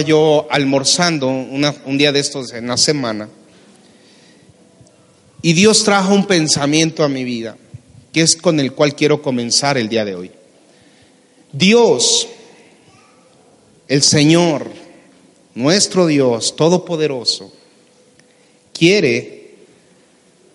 [0.00, 3.28] yo almorzando un día de estos en la semana
[5.42, 7.56] y Dios trajo un pensamiento a mi vida,
[8.12, 10.30] que es con el cual quiero comenzar el día de hoy.
[11.52, 12.28] Dios,
[13.88, 14.70] el Señor,
[15.54, 17.52] nuestro Dios Todopoderoso,
[18.72, 19.54] quiere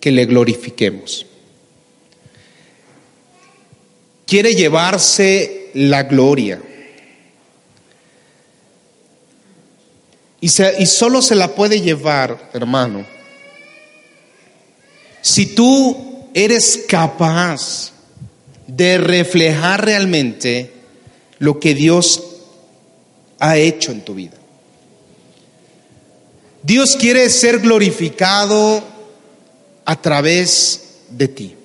[0.00, 1.26] que le glorifiquemos.
[4.24, 6.60] Quiere llevarse la gloria.
[10.46, 13.04] Y, solo se la puede llevar, hermano,
[15.20, 17.90] si tú eres capaz
[18.68, 20.70] de reflejar realmente
[21.40, 22.22] lo que Dios
[23.40, 24.36] ha hecho en tu vida.
[26.62, 28.84] Dios quiere ser glorificado
[29.84, 31.56] a través de ti.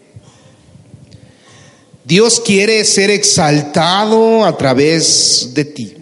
[2.04, 5.98] Dios quiere ser exaltado a través de ti.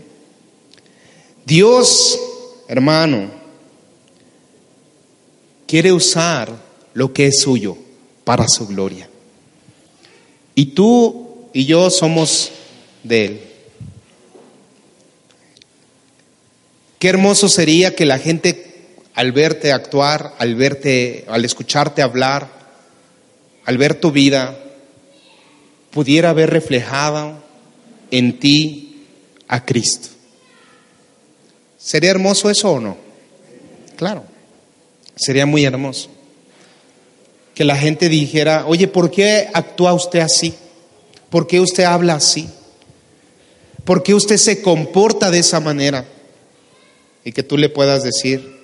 [1.45, 2.17] Dios,
[2.69, 3.31] hermano,
[5.67, 6.55] quiere usar
[6.93, 7.75] lo que es suyo
[8.23, 9.09] para su gloria.
[10.53, 12.51] Y tú y yo somos
[13.03, 13.41] de Él.
[16.99, 22.49] Qué hermoso sería que la gente al verte actuar, al verte, al escucharte hablar,
[23.65, 24.59] al ver tu vida,
[25.89, 27.41] pudiera ver reflejado
[28.11, 29.07] en ti
[29.47, 30.18] a Cristo.
[31.79, 32.97] ¿Sería hermoso eso o no?
[33.95, 34.25] Claro,
[35.15, 36.09] sería muy hermoso.
[37.55, 40.53] Que la gente dijera, oye, ¿por qué actúa usted así?
[41.29, 42.49] ¿Por qué usted habla así?
[43.85, 46.05] ¿Por qué usted se comporta de esa manera?
[47.23, 48.59] Y que tú le puedas decir,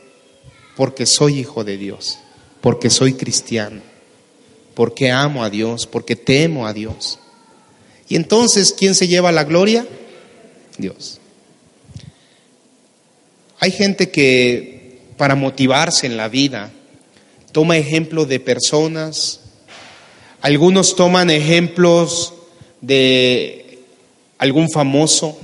[0.75, 2.19] porque soy hijo de Dios,
[2.61, 3.81] porque soy cristiano,
[4.73, 7.19] porque amo a Dios, porque temo a Dios.
[8.07, 9.87] Y entonces, ¿quién se lleva la gloria?
[10.77, 11.19] Dios.
[13.59, 16.71] Hay gente que para motivarse en la vida
[17.51, 19.41] toma ejemplo de personas,
[20.41, 22.33] algunos toman ejemplos
[22.81, 23.79] de
[24.37, 25.39] algún famoso,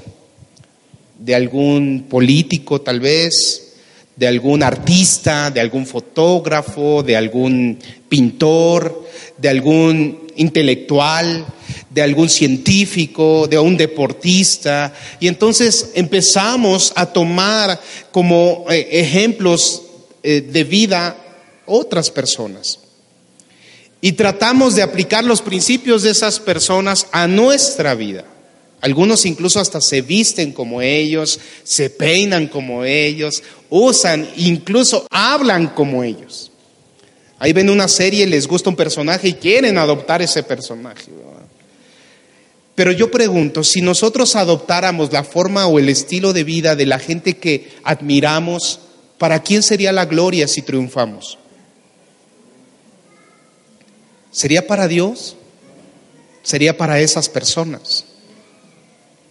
[1.17, 3.75] de algún político tal vez,
[4.15, 7.79] de algún artista, de algún fotógrafo, de algún
[8.09, 9.07] pintor,
[9.37, 11.45] de algún intelectual,
[11.93, 14.93] de algún científico, de un deportista.
[15.19, 17.79] Y entonces empezamos a tomar
[18.11, 19.83] como eh, ejemplos
[20.23, 21.17] eh, de vida
[21.65, 22.79] otras personas.
[23.99, 28.25] Y tratamos de aplicar los principios de esas personas a nuestra vida.
[28.81, 36.03] Algunos incluso hasta se visten como ellos, se peinan como ellos, usan, incluso hablan como
[36.03, 36.51] ellos.
[37.37, 41.11] Ahí ven una serie, les gusta un personaje y quieren adoptar ese personaje.
[42.81, 46.97] Pero yo pregunto, si nosotros adoptáramos la forma o el estilo de vida de la
[46.97, 48.79] gente que admiramos,
[49.19, 51.37] ¿para quién sería la gloria si triunfamos?
[54.31, 55.35] ¿Sería para Dios?
[56.41, 58.05] ¿Sería para esas personas?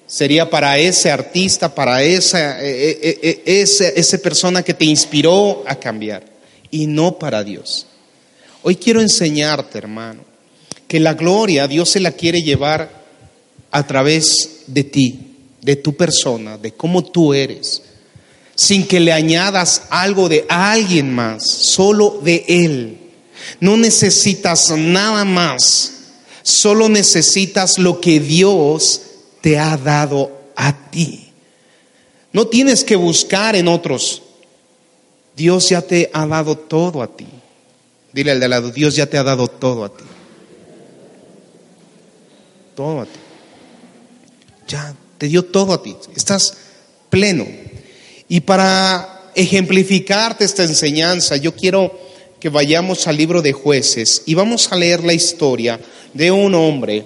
[0.07, 3.61] sería para ese artista, para esa, e, e, e,
[3.97, 6.23] esa, persona que te inspiró a cambiar
[6.71, 7.89] y no para Dios.
[8.63, 10.25] Hoy quiero enseñarte, hermano,
[10.87, 13.00] que la gloria Dios se la quiere llevar
[13.71, 15.21] a través de ti,
[15.63, 17.83] de tu persona, de cómo tú eres,
[18.55, 22.99] sin que le añadas algo de alguien más, solo de Él.
[23.61, 25.93] No necesitas nada más,
[26.43, 29.03] solo necesitas lo que Dios
[29.41, 31.29] te ha dado a ti.
[32.33, 34.23] No tienes que buscar en otros.
[35.37, 37.27] Dios ya te ha dado todo a ti.
[38.13, 40.05] Dile al de lado, Dios ya te ha dado todo a ti.
[42.77, 43.30] Todo a ti.
[44.71, 45.97] Ya te dio todo a ti.
[46.15, 46.55] Estás
[47.11, 47.45] pleno.
[48.29, 51.99] Y para ejemplificarte esta enseñanza, yo quiero
[52.39, 55.81] que vayamos al libro de jueces y vamos a leer la historia
[56.15, 57.05] de un hombre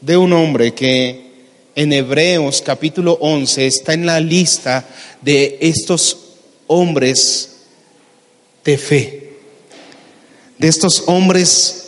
[0.00, 1.32] de un hombre que
[1.74, 4.86] en Hebreos capítulo 11 está en la lista
[5.22, 6.18] de estos
[6.66, 7.60] hombres
[8.64, 9.32] de fe,
[10.58, 11.84] de estos hombres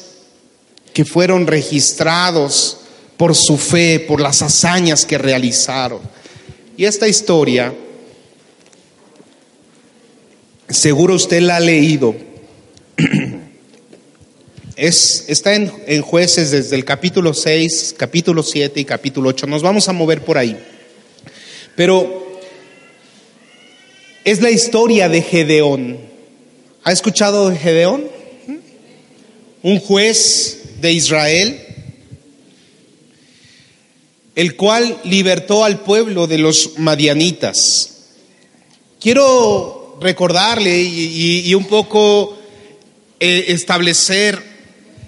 [0.94, 2.78] que fueron registrados
[3.16, 6.00] por su fe, por las hazañas que realizaron.
[6.76, 7.72] Y esta historia,
[10.68, 12.14] seguro usted la ha leído,
[14.76, 19.46] Es, está en, en, jueces desde el capítulo 6, capítulo 7 y capítulo 8.
[19.46, 20.54] Nos vamos a mover por ahí.
[21.74, 22.40] Pero
[24.22, 25.98] es la historia de Gedeón.
[26.84, 28.04] ¿Ha escuchado de Gedeón?
[29.62, 31.65] Un juez de Israel.
[34.36, 37.90] El cual libertó al pueblo de los madianitas.
[39.00, 42.38] Quiero recordarle y, un poco
[43.18, 44.40] eh, establecer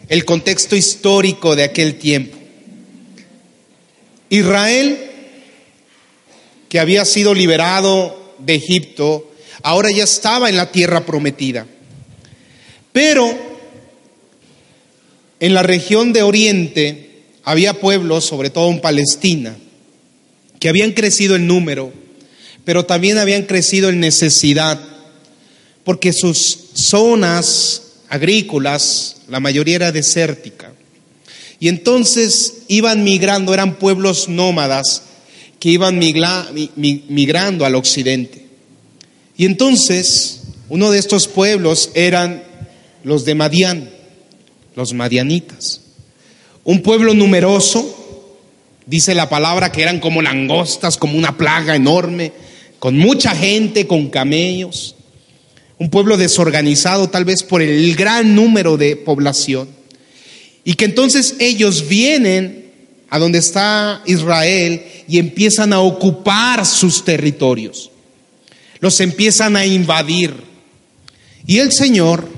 [0.09, 2.39] el contexto histórico de aquel tiempo.
[4.31, 4.99] Israel,
[6.71, 9.31] que había sido liberado de Egipto,
[9.63, 11.67] ahora ya estaba en la tierra prometida.
[12.93, 13.39] Pero
[15.39, 17.08] en la región de Oriente
[17.49, 19.57] había pueblos, sobre todo en Palestina,
[20.61, 21.95] que habían crecido en número,
[22.67, 24.79] pero también habían crecido en necesidad,
[25.83, 30.75] porque sus zonas agrícolas, la mayoría era desértica.
[31.59, 35.05] Y entonces iban migrando, eran pueblos nómadas
[35.59, 38.45] que iban migrando al occidente.
[39.39, 42.43] Y entonces uno de estos pueblos eran
[43.05, 43.89] los de Madián,
[44.77, 45.88] los madianitas.
[46.69, 47.97] Un pueblo numeroso,
[48.85, 52.31] dice la palabra que eran como langostas, como una plaga enorme,
[52.79, 54.95] con mucha gente, con camellos.
[55.79, 59.67] Un pueblo desorganizado tal vez por el gran número de población.
[60.63, 62.71] Y que entonces ellos vienen
[63.09, 67.91] a donde está Israel y empiezan a ocupar sus territorios.
[68.81, 70.35] Los empiezan a invadir.
[71.47, 72.29] Y el Señor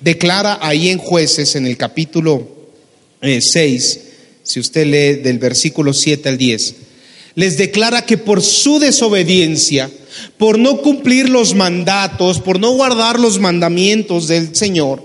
[0.00, 2.55] declara ahí en jueces, en el capítulo
[3.20, 4.02] 6, eh,
[4.42, 6.74] si usted lee del versículo 7 al 10,
[7.34, 9.90] les declara que por su desobediencia,
[10.38, 15.04] por no cumplir los mandatos, por no guardar los mandamientos del Señor,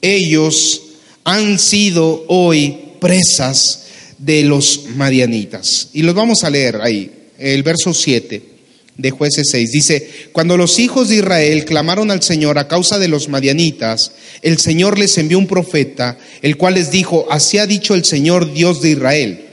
[0.00, 0.82] ellos
[1.24, 3.84] han sido hoy presas
[4.18, 5.88] de los madianitas.
[5.92, 8.51] Y los vamos a leer ahí, el verso 7
[8.96, 9.72] de jueces 6.
[9.72, 14.12] Dice, cuando los hijos de Israel clamaron al Señor a causa de los madianitas,
[14.42, 18.52] el Señor les envió un profeta, el cual les dijo, así ha dicho el Señor
[18.52, 19.44] Dios de Israel.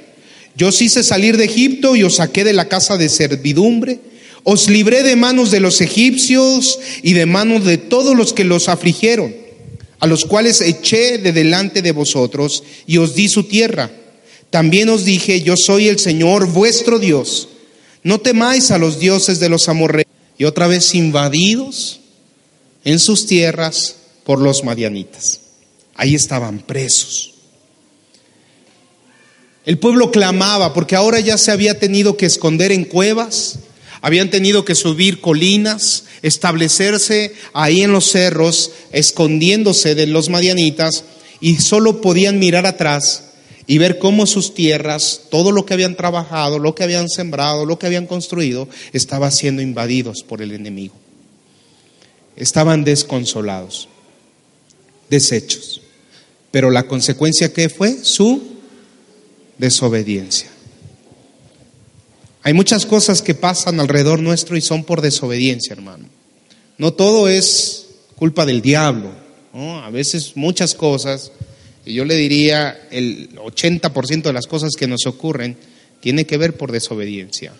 [0.55, 3.99] Yo os hice salir de Egipto y os saqué de la casa de servidumbre,
[4.43, 8.67] os libré de manos de los egipcios y de manos de todos los que los
[8.69, 9.49] afligieron
[9.99, 13.91] a los cuales eché de delante de vosotros y os di su tierra.
[14.49, 17.49] También os dije, yo soy el Señor vuestro Dios.
[18.03, 20.07] No temáis a los dioses de los amorreos.
[20.37, 21.99] Y otra vez invadidos
[22.85, 25.41] en sus tierras por los madianitas.
[25.95, 27.33] Ahí estaban presos.
[29.65, 33.59] El pueblo clamaba porque ahora ya se había tenido que esconder en cuevas,
[34.01, 41.03] habían tenido que subir colinas, establecerse ahí en los cerros, escondiéndose de los madianitas,
[41.41, 43.28] y solo podían mirar atrás
[43.69, 47.77] y ver cómo sus tierras, todo lo que habían trabajado, lo que habían sembrado, lo
[47.77, 50.95] que habían construido, estaba siendo invadidos por el enemigo.
[52.35, 53.87] Estaban desconsolados,
[55.07, 55.81] deshechos.
[56.49, 58.41] Pero la consecuencia que fue su
[59.59, 60.49] desobediencia.
[62.41, 66.05] Hay muchas cosas que pasan alrededor nuestro y son por desobediencia, hermano.
[66.79, 69.11] No todo es culpa del diablo.
[69.53, 71.31] A veces muchas cosas,
[71.93, 75.57] yo le diría el 80% de las cosas que nos ocurren,
[76.01, 77.53] tiene que ver por desobediencia.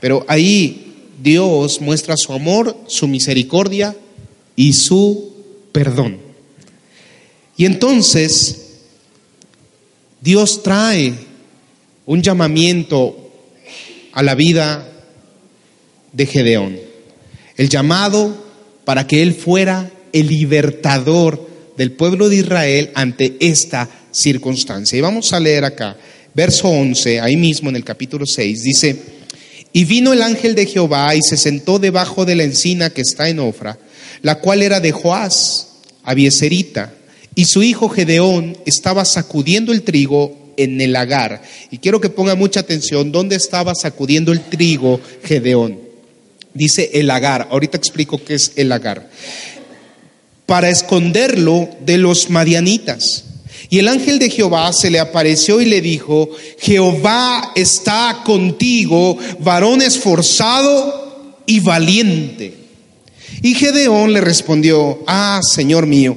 [0.00, 3.96] Pero ahí Dios muestra su amor, su misericordia
[4.56, 5.32] y su
[5.72, 6.18] perdón.
[7.56, 8.80] Y entonces
[10.20, 11.14] Dios trae
[12.06, 13.30] un llamamiento
[14.12, 14.88] a la vida
[16.12, 16.78] de Gedeón.
[17.56, 18.34] El llamado
[18.84, 24.96] para que él fuera el libertador del pueblo de Israel ante esta circunstancia.
[24.96, 25.96] Y vamos a leer acá,
[26.34, 28.96] verso 11, ahí mismo en el capítulo 6, dice,
[29.72, 33.28] y vino el ángel de Jehová y se sentó debajo de la encina que está
[33.28, 33.78] en Ofra,
[34.22, 35.68] la cual era de Joás,
[36.04, 36.92] Abieserita,
[37.34, 41.42] y su hijo Gedeón estaba sacudiendo el trigo en el lagar.
[41.72, 45.80] Y quiero que ponga mucha atención, ¿dónde estaba sacudiendo el trigo Gedeón?
[46.52, 49.10] Dice el lagar, ahorita explico qué es el lagar.
[50.46, 53.24] Para esconderlo de los madianitas.
[53.70, 59.82] Y el ángel de Jehová se le apareció y le dijo, Jehová está contigo, varón
[59.82, 62.54] esforzado y valiente.
[63.42, 66.16] Y Gedeón le respondió, ah, Señor mío,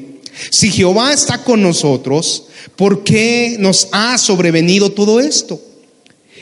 [0.51, 5.59] si Jehová está con nosotros, ¿por qué nos ha sobrevenido todo esto?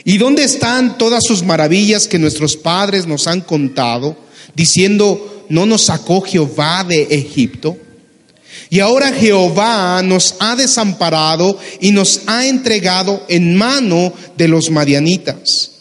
[0.04, 4.16] ¿Y dónde están todas sus maravillas que nuestros padres nos han contado,
[4.54, 7.78] diciendo, no nos sacó Jehová de Egipto?
[8.70, 15.72] Y ahora Jehová nos ha desamparado y nos ha entregado en mano de los madianitas.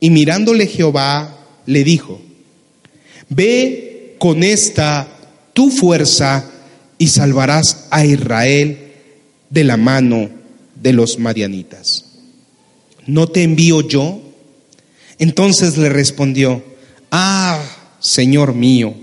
[0.00, 2.20] Y mirándole Jehová le dijo,
[3.28, 5.08] ve con esta
[5.52, 6.50] tu fuerza
[6.98, 8.92] y salvarás a Israel
[9.50, 10.28] de la mano
[10.74, 12.06] de los madianitas.
[13.06, 14.20] ¿no te envío yo?
[15.18, 16.62] Entonces le respondió,
[17.10, 17.62] ah,
[18.06, 18.94] Señor mío,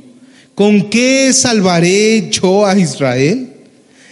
[0.56, 3.50] ¿con qué salvaré yo a Israel?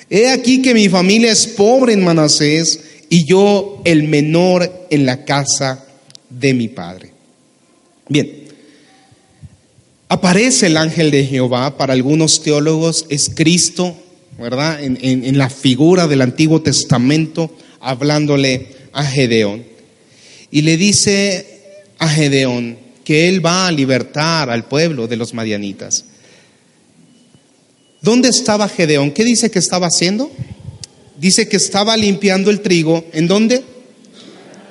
[0.09, 5.23] He aquí que mi familia es pobre en Manasés y yo el menor en la
[5.23, 5.85] casa
[6.29, 7.11] de mi padre.
[8.09, 8.29] Bien,
[10.09, 13.95] aparece el ángel de Jehová, para algunos teólogos es Cristo,
[14.37, 14.83] ¿verdad?
[14.83, 19.63] En, la figura del Antiguo Testamento, hablándole a Gedeón.
[20.51, 21.45] Y le dice
[21.97, 26.05] a Gedeón que él va a libertar al pueblo de los madianitas.
[28.01, 29.11] ¿Dónde estaba Gedeón?
[29.11, 30.31] ¿Qué dice que estaba haciendo?
[31.19, 33.05] Dice que estaba limpiando el trigo.
[33.13, 33.63] ¿En dónde?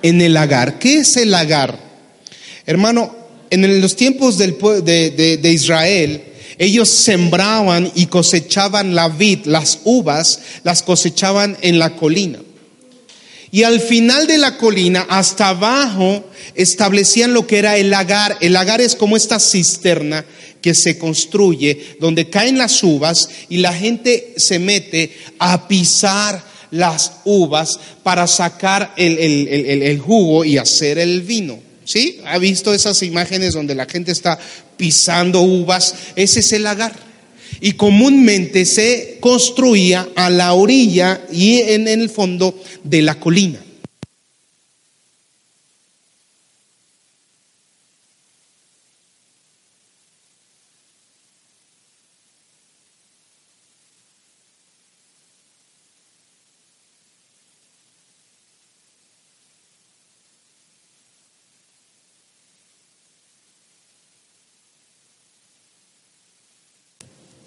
[0.02, 0.78] En el lagar.
[0.78, 1.78] ¿Qué es el lagar?
[2.66, 3.14] Hermano,
[3.50, 6.22] en los tiempos del, de, de Israel,
[6.58, 12.40] ellos sembraban y cosechaban la vid, las uvas, las cosechaban en la colina.
[13.52, 18.36] Y al final de la colina, hasta abajo, establecían lo que era el lagar.
[18.40, 20.24] El lagar es como esta cisterna
[20.60, 27.12] que se construye, donde caen las uvas y la gente se mete a pisar las
[27.24, 31.58] uvas para sacar el, jugo y hacer el vino.
[31.84, 32.20] ¿Sí?
[32.26, 34.38] ¿Ha visto esas imágenes donde la gente está
[34.76, 35.94] pisando uvas?
[36.14, 37.09] Ese es el lagar.
[37.60, 43.60] Y comúnmente se construía a la orilla y en el fondo de la colina.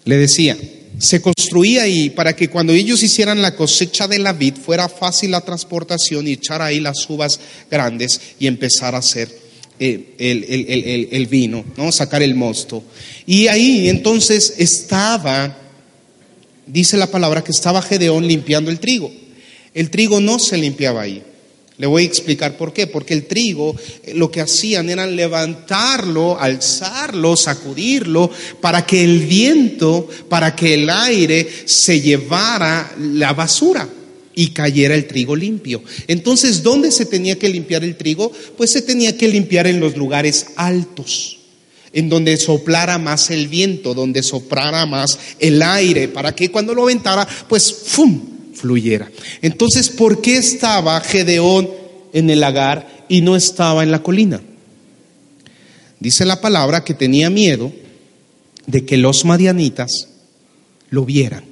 [0.05, 0.57] Le decía,
[0.97, 5.31] se construía ahí para que cuando ellos hicieran la cosecha de la vid fuera fácil
[5.31, 9.29] la transportación y echar ahí las uvas grandes y empezar a hacer
[9.79, 11.91] eh, el, vino, ¿no?
[11.91, 12.83] sacar el mosto.
[13.25, 15.57] Y ahí entonces estaba,
[16.67, 19.11] dice la palabra, que estaba Gedeón limpiando el trigo.
[19.73, 21.23] El trigo no se limpiaba ahí.
[21.77, 22.87] Le voy a explicar por qué.
[22.87, 28.29] Porque el trigo eh, lo que hacían era levantarlo, alzarlo, sacudirlo,
[28.61, 33.87] para que el viento, para que el aire se llevara la basura
[34.35, 35.83] y cayera el trigo limpio.
[36.07, 38.31] Entonces, ¿dónde se tenía que limpiar el trigo?
[38.57, 41.39] Pues se tenía que limpiar en los lugares altos
[41.95, 46.81] en donde soplara más el viento, donde soprara más el aire, para que cuando lo
[46.83, 48.32] aventara, pues ¡fum!
[48.53, 49.11] Fluyera.
[49.41, 51.69] Entonces, ¿por qué estaba Gedeón
[52.13, 54.41] en el lagar y no estaba en la colina?
[55.99, 57.71] Dice la palabra que tenía miedo
[58.67, 60.09] de que los madianitas
[60.89, 61.45] lo vieran.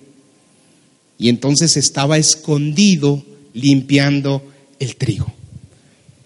[1.18, 4.44] Y entonces estaba escondido limpiando
[4.80, 5.32] el trigo.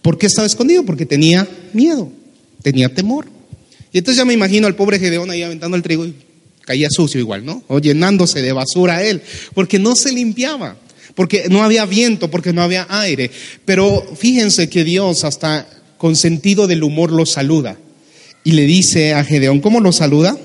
[0.01, 0.85] ¿Por qué estaba escondido?
[0.85, 2.11] Porque tenía miedo,
[2.61, 3.27] tenía temor.
[3.91, 6.15] Y entonces ya me imagino al pobre Gedeón ahí aventando el trigo y
[6.65, 7.63] caía sucio igual, ¿no?
[7.67, 9.21] O llenándose de basura él,
[9.53, 10.75] porque no se limpiaba,
[11.13, 13.31] porque no había viento, porque no había aire.
[13.63, 15.67] Pero fíjense que Dios hasta
[15.97, 17.77] con sentido del humor lo saluda
[18.43, 20.37] y le dice a Gedeón, ¿cómo lo saluda?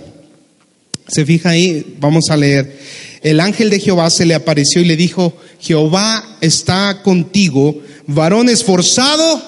[1.08, 2.78] Se fija ahí, vamos a leer.
[3.22, 9.42] El ángel de Jehová se le apareció y le dijo, Jehová está contigo, varón esforzado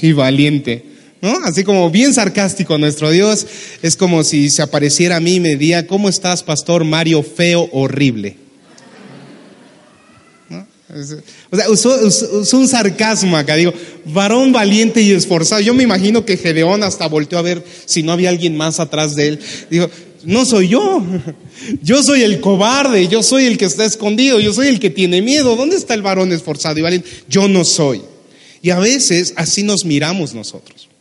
[0.00, 0.91] y valiente.
[1.22, 3.46] Así como bien sarcástico nuestro Dios,
[3.80, 7.22] es como si se apareciera a mí y me diría, ¿cómo estás, pastor Mario?
[7.22, 8.36] Feo, horrible.
[11.50, 13.72] O sea, usó, un sarcasmo acá, digo,
[14.04, 15.60] varón valiente y esforzado.
[15.60, 19.14] Yo me imagino que Gedeón hasta volteó a ver si no había alguien más atrás
[19.14, 19.40] de él.
[19.70, 19.88] Digo,
[20.24, 21.02] no soy yo,
[21.82, 25.22] yo soy el cobarde, yo soy el que está escondido, yo soy el que tiene
[25.22, 25.54] miedo.
[25.54, 27.08] ¿Dónde está el varón esforzado y valiente?
[27.28, 28.02] Yo no soy.
[28.60, 30.91] Y a veces así nos miramos nosotros.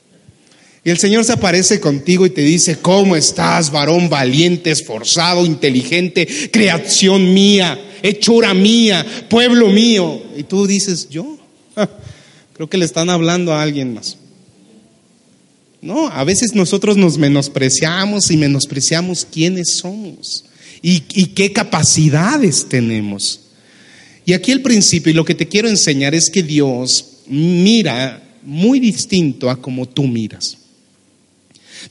[0.83, 6.27] Y el Señor se aparece contigo y te dice, ¿cómo estás, varón valiente, esforzado, inteligente,
[6.51, 10.23] creación mía, hechura mía, pueblo mío?
[10.35, 11.38] Y tú dices, yo,
[12.53, 14.17] creo que le están hablando a alguien más.
[15.83, 20.45] No, a veces nosotros nos menospreciamos y menospreciamos quiénes somos
[20.81, 23.41] y, y qué capacidades tenemos.
[24.25, 28.79] Y aquí el principio, y lo que te quiero enseñar es que Dios mira muy
[28.79, 30.57] distinto a como tú miras.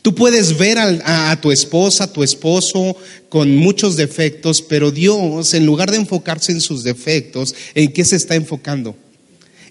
[0.02, 2.96] Tú puedes ver a, tu esposa, a tu esposo
[3.28, 8.16] con muchos defectos, pero Dios, en lugar de enfocarse en sus defectos, ¿en qué se
[8.16, 8.96] está enfocando?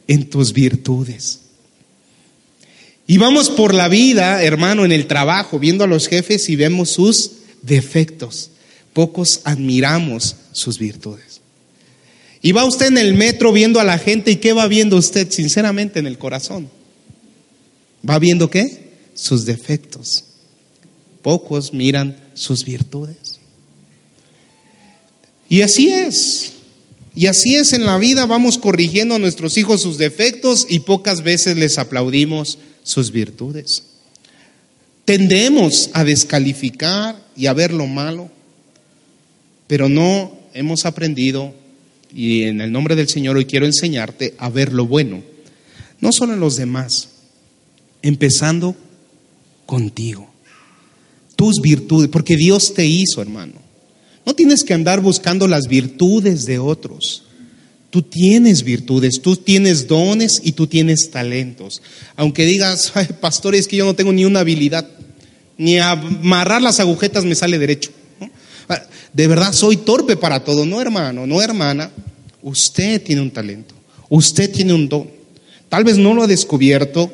[0.07, 1.39] En tus virtudes.
[3.07, 6.91] Y vamos por la vida, hermano, en el trabajo, viendo a los jefes y vemos
[6.91, 7.31] sus
[7.63, 8.51] defectos.
[8.93, 11.41] Pocos admiramos sus virtudes.
[12.41, 15.29] Y va usted en el metro viendo a la gente y ¿qué va viendo usted
[15.31, 16.69] sinceramente en el corazón?
[18.07, 18.88] ¿Va viendo qué?
[19.19, 20.23] Sus defectos.
[21.21, 23.39] Pocos miran sus virtudes.
[25.49, 26.53] Y así es.
[27.15, 31.21] Y así es en la vida, vamos corrigiendo a nuestros hijos sus defectos y pocas
[31.21, 33.83] veces les aplaudimos sus virtudes.
[35.03, 38.29] Tendemos a descalificar y a ver lo malo,
[39.67, 41.53] pero no hemos aprendido,
[42.13, 45.23] y en el nombre del Señor hoy quiero enseñarte a ver lo bueno,
[45.99, 47.09] no solo en los demás,
[48.01, 48.75] empezando
[49.69, 50.27] contigo,
[51.35, 53.53] tus virtudes, porque Dios te hizo, hermano.
[54.25, 57.21] No tienes que andar buscando las virtudes de otros.
[57.91, 61.83] Tú tienes virtudes, tú tienes dones y tú tienes talentos.
[62.15, 64.89] Aunque digas, Ay, pastor, es que yo no tengo ni una habilidad,
[65.55, 67.91] ni amarrar las agujetas me sale derecho.
[68.67, 68.81] Ah,
[69.13, 70.65] de verdad soy torpe para todo.
[70.65, 71.91] No, hermano, no, hermana.
[72.41, 73.75] Usted tiene un talento,
[74.09, 75.09] usted tiene un don.
[75.69, 77.11] Tal vez no lo ha descubierto,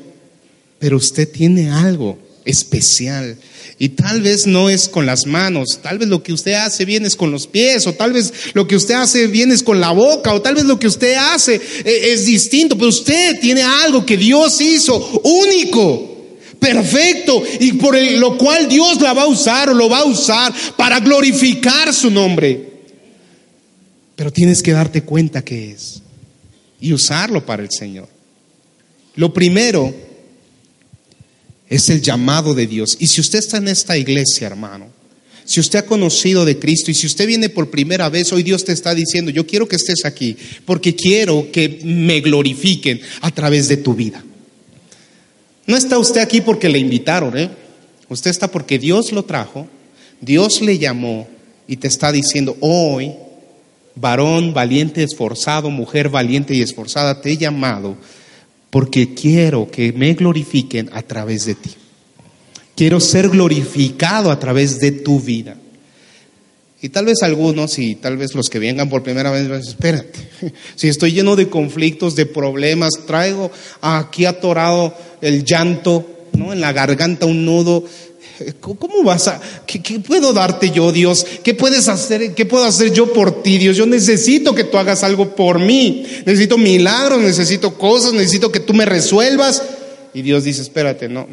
[0.80, 3.38] pero usted tiene algo especial.
[3.78, 7.06] Y tal vez no es con las manos, tal vez lo que usted hace bien
[7.06, 9.92] es con los pies, o tal vez lo que usted hace bien es con la
[9.92, 14.06] boca, o tal vez lo que usted hace eh, es distinto, pero usted tiene algo
[14.06, 19.74] que Dios hizo único, perfecto, y por lo cual Dios la va a usar o
[19.74, 22.76] lo va a usar para glorificar su nombre.
[24.16, 26.02] Pero tienes que darte cuenta que es
[26.80, 28.08] y usarlo para el Señor.
[29.16, 29.94] Lo primero
[31.70, 32.98] es el llamado de Dios.
[33.00, 34.88] Y si usted está en esta iglesia, hermano,
[35.46, 38.66] si usted ha conocido de Cristo y si usted viene por primera vez, hoy Dios
[38.66, 43.68] te está diciendo, yo quiero que estés aquí porque quiero que me glorifiquen a través
[43.68, 44.24] de tu vida.
[45.68, 47.50] No está usted aquí porque le invitaron, ¿eh?
[48.10, 49.68] Usted está porque Dios lo trajo,
[50.22, 51.28] Dios le llamó
[51.68, 53.12] y te está diciendo, hoy,
[53.96, 57.98] varón valiente, esforzado, mujer valiente y esforzada, te he llamado
[58.76, 61.70] porque quiero que me glorifiquen a través de ti.
[62.76, 65.56] Quiero ser glorificado a través de tu vida.
[66.82, 70.20] Y tal vez algunos, y tal vez los que vengan por primera vez, espérate,
[70.76, 76.52] si estoy lleno de conflictos, de problemas, traigo aquí atorado el llanto, ¿no?
[76.52, 77.86] En la garganta un nudo,
[78.60, 81.26] ¿Cómo vas a, qué, puedo darte yo, Dios?
[81.44, 82.34] ¿Qué puedes hacer?
[82.34, 83.78] ¿Qué puedo hacer yo por ti, Dios?
[83.78, 86.06] Yo necesito que tú hagas algo por mí.
[86.26, 89.64] Necesito milagros, necesito cosas, necesito que tú me resuelvas.
[90.14, 91.28] Y Dios dice, espérate, no.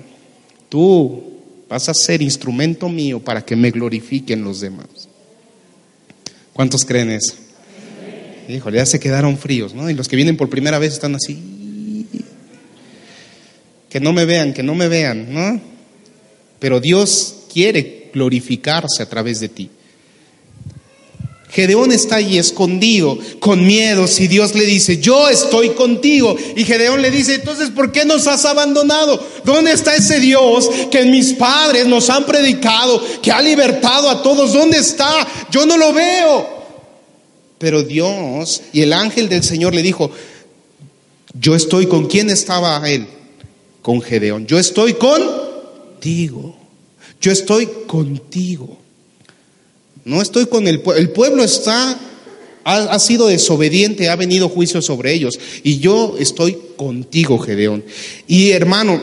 [0.69, 1.23] Tú
[1.69, 4.87] vas a ser instrumento mío para que me glorifiquen los demás.
[6.53, 7.35] ¿Cuántos creen eso?
[8.49, 9.91] Híjole, ya se quedaron fríos, ¿no?
[9.91, 12.07] Y los que vienen por primera vez están así.
[13.89, 15.72] Que no me vean, que no me vean, ¿no?
[16.63, 19.69] Pero Dios quiere glorificarse a través de ti.
[21.51, 26.37] Gedeón está ahí escondido, con miedo, si Dios le dice, yo estoy contigo.
[26.55, 29.21] Y Gedeón le dice, entonces, ¿por qué nos has abandonado?
[29.45, 34.53] ¿Dónde está ese Dios que mis padres nos han predicado, que ha libertado a todos?
[34.53, 35.27] ¿Dónde está?
[35.51, 36.47] Yo no lo veo.
[37.59, 40.13] Pero Dios y el ángel del Señor le dijo,
[41.35, 43.09] yo estoy con quién estaba él,
[43.83, 44.47] con Gedeón.
[44.47, 45.42] Yo estoy con
[47.21, 48.79] yo estoy contigo.
[50.05, 51.01] No estoy con el pueblo.
[51.01, 51.99] El pueblo está,
[52.65, 55.39] ha, ha, sido desobediente, ha venido juicio sobre ellos.
[55.63, 57.85] Y yo estoy contigo, Gedeón.
[58.27, 59.01] Y hermano,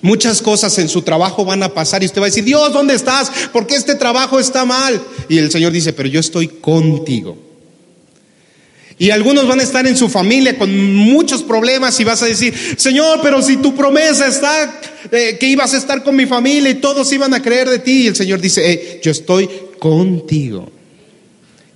[0.00, 2.94] muchas cosas en su trabajo van a pasar y usted va a decir, Dios, ¿dónde
[2.94, 3.30] estás?
[3.52, 5.00] ¿Por qué este trabajo está mal?
[5.28, 7.51] Y el Señor dice, pero yo estoy contigo.
[9.02, 12.54] Y algunos van a estar en su familia con muchos problemas y vas a decir,
[12.76, 16.74] Señor, pero si tu promesa está eh, que ibas a estar con mi familia y
[16.74, 18.04] todos iban a creer de ti.
[18.04, 20.70] Y el Señor dice, yo estoy contigo.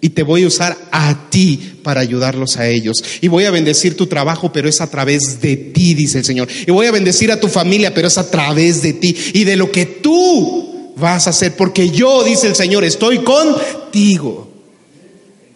[0.00, 3.02] Y te voy a usar a ti para ayudarlos a ellos.
[3.20, 6.46] Y voy a bendecir tu trabajo, pero es a través de ti, dice el Señor.
[6.64, 9.16] Y voy a bendecir a tu familia, pero es a través de ti.
[9.32, 14.48] Y de lo que tú vas a hacer, porque yo, dice el Señor, estoy contigo.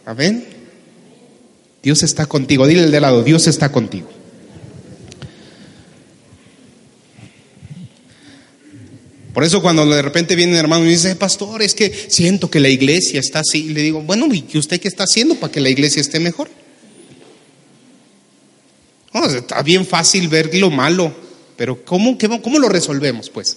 [0.04, 0.49] Amén.
[1.82, 2.66] Dios está contigo.
[2.66, 4.08] Dile el de lado, Dios está contigo.
[9.32, 12.60] Por eso cuando de repente viene un hermano y dice, pastor, es que siento que
[12.60, 15.68] la iglesia está así, le digo, bueno, ¿y usted qué está haciendo para que la
[15.68, 16.50] iglesia esté mejor?
[19.28, 21.14] está bien fácil ver lo malo,
[21.56, 23.30] pero ¿cómo, ¿cómo lo resolvemos?
[23.30, 23.56] Pues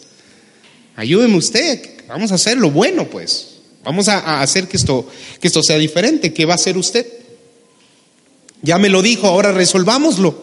[0.96, 3.50] ayúdeme usted, vamos a hacer lo bueno, pues.
[3.84, 5.10] Vamos a, hacer que esto,
[5.42, 6.34] que esto sea diferente.
[6.34, 7.06] ¿Qué va a hacer usted?
[8.64, 10.42] Ya me lo dijo, ahora resolvámoslo.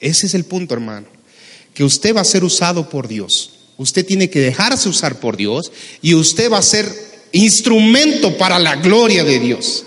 [0.00, 1.06] Ese es el punto, hermano.
[1.74, 3.50] Que usted va a ser usado por Dios.
[3.76, 6.88] Usted tiene que dejarse usar por Dios y usted va a ser
[7.32, 9.84] instrumento para la gloria de Dios.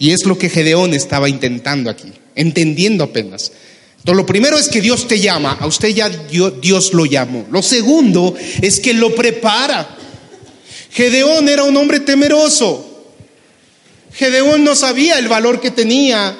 [0.00, 3.52] Y es lo que Gedeón estaba intentando aquí, entendiendo apenas.
[3.98, 7.46] Entonces, lo primero es que Dios te llama, a usted ya Dios lo llamó.
[7.52, 9.96] Lo segundo es que lo prepara.
[10.90, 12.89] Gedeón era un hombre temeroso.
[14.12, 16.36] Gedeón no sabía el valor que tenía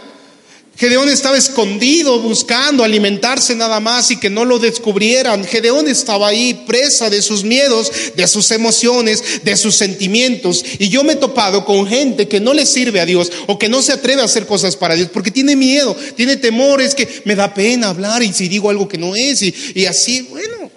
[0.80, 5.44] Gedeón estaba escondido buscando alimentarse nada más y que no lo descubrieran.
[5.44, 10.64] Gedeón estaba ahí presa de sus miedos, de sus emociones, de sus sentimientos.
[10.78, 13.68] Y yo me he topado con gente que no le sirve a Dios o que
[13.68, 17.06] no se atreve a hacer cosas para Dios porque tiene miedo, tiene temor, es que
[17.26, 20.70] me da pena hablar y si digo algo que no es y, así, bueno,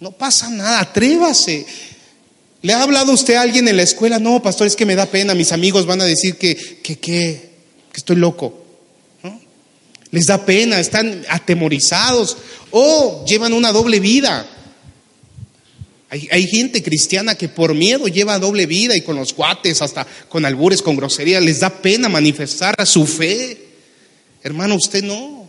[0.00, 1.64] no pasa nada, atrévase.
[2.62, 4.18] ¿Le ha hablado usted a alguien en la escuela?
[4.18, 7.50] No, pastor, es que me da pena, mis amigos van a decir que, que, que
[7.94, 8.60] estoy loco
[10.10, 12.36] les da pena, están atemorizados
[12.70, 14.48] o llevan una doble vida.
[16.10, 20.44] Hay, gente cristiana que por miedo lleva doble vida y con los guates, hasta con
[20.44, 23.68] albures, con grosería, les da pena manifestar su fe.
[24.42, 25.39] Hermano, usted no.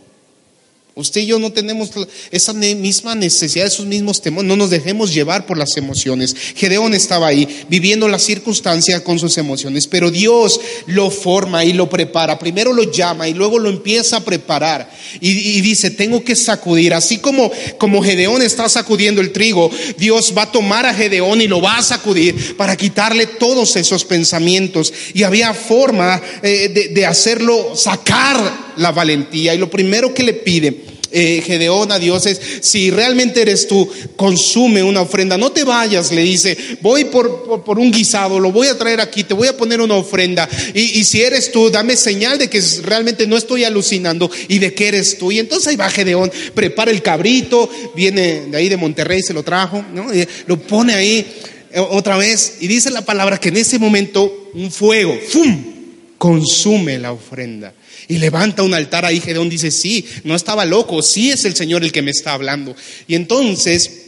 [0.94, 1.90] Usted y yo no tenemos
[2.30, 6.36] esa misma necesidad, esos mismos temores, no nos dejemos llevar por las emociones.
[6.54, 11.88] Gedeón estaba ahí viviendo la circunstancia con sus emociones, pero Dios lo forma y lo
[11.88, 12.38] prepara.
[12.38, 14.90] Primero lo llama y luego lo empieza a preparar.
[15.18, 16.92] Y, dice, tengo que sacudir.
[16.92, 21.48] Así como, como Gedeón está sacudiendo el trigo, Dios va a tomar a Gedeón y
[21.48, 24.92] lo va a sacudir para quitarle todos esos pensamientos.
[25.14, 29.54] Y había forma eh, de, de hacerlo sacar la valentía.
[29.54, 33.88] Y lo primero que le pide eh, Gedeón a Dios es, si realmente eres tú,
[34.16, 35.36] consume una ofrenda.
[35.36, 39.22] No te vayas, le dice, voy por, por, un guisado, lo voy a traer aquí,
[39.22, 40.48] te voy a poner una ofrenda.
[40.74, 44.72] Y, y, si eres tú, dame señal de que realmente no estoy alucinando y de
[44.72, 45.30] que eres tú.
[45.30, 49.42] Y entonces ahí va Gedeón, prepara el cabrito, viene de ahí de Monterrey, se lo
[49.42, 50.06] trajo, ¿no?
[50.46, 51.26] lo pone ahí
[51.72, 55.72] eh, otra vez y dice la palabra que en ese momento un fuego, ¡fum!
[56.16, 57.74] consume la ofrenda.
[58.08, 61.84] Y levanta un altar ahí, Gedeón dice, sí, no estaba loco, sí es el Señor
[61.84, 62.74] el que me está hablando.
[63.06, 63.98] Y entonces...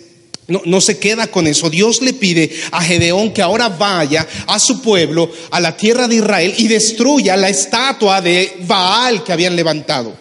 [0.46, 1.70] No, no, se queda con eso.
[1.70, 6.16] Dios le pide a Gedeón que ahora vaya a su pueblo, a la tierra de
[6.16, 10.14] Israel, y destruya la estatua de Baal que habían levantado,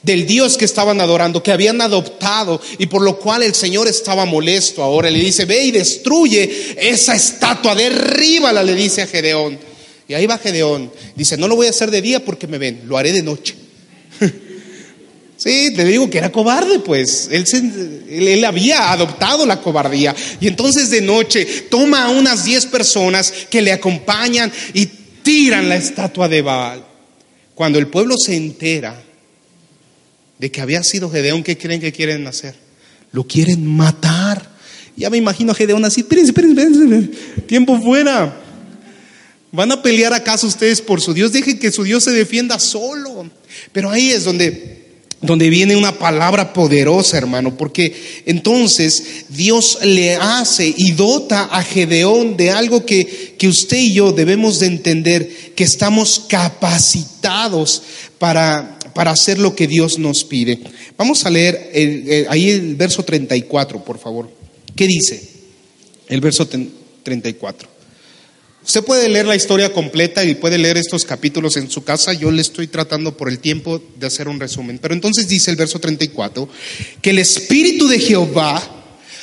[0.00, 4.24] del Dios que estaban adorando, que habían adoptado, y por lo cual el Señor estaba
[4.24, 5.10] molesto ahora.
[5.10, 9.58] Le dice, ve y destruye esa estatua, derríbala, le dice a Gedeón.
[10.08, 10.90] Y ahí va Gedeón.
[11.16, 13.54] Dice, no lo voy a hacer de día porque me ven, lo haré de noche.
[15.36, 17.28] sí, te digo que era cobarde, pues.
[17.30, 17.44] Él,
[18.08, 20.14] él, había adoptado la cobardía.
[20.40, 24.86] Y entonces de noche toma a unas diez personas que le acompañan y
[25.22, 26.84] tiran la estatua de Baal.
[27.54, 29.02] Cuando el pueblo se entera
[30.38, 32.54] de que había sido Gedeón, ¿qué creen que quieren hacer?
[33.12, 34.52] Lo quieren matar.
[34.96, 37.08] Ya me imagino a Gedeón así, espérense, espérense, espérense,
[37.46, 38.43] tiempo fuera.
[39.54, 41.30] ¿Van a pelear acaso ustedes por su Dios?
[41.30, 43.30] Dejen que su Dios se defienda solo.
[43.72, 44.82] Pero ahí es donde
[45.20, 47.94] donde viene una palabra poderosa, hermano, porque
[48.26, 54.12] entonces Dios le hace y dota a Gedeón de algo que, que usted y yo
[54.12, 57.82] debemos de entender, que estamos capacitados
[58.18, 60.58] para, para hacer lo que Dios nos pide.
[60.98, 64.30] Vamos a leer ahí el verso 34, por favor.
[64.76, 65.26] ¿Qué dice?
[66.08, 66.46] El verso
[67.02, 67.73] 34.
[68.66, 72.14] Usted puede leer la historia completa y puede leer estos capítulos en su casa.
[72.14, 74.78] Yo le estoy tratando por el tiempo de hacer un resumen.
[74.78, 76.48] Pero entonces dice el verso 34
[77.02, 78.62] que el Espíritu de Jehová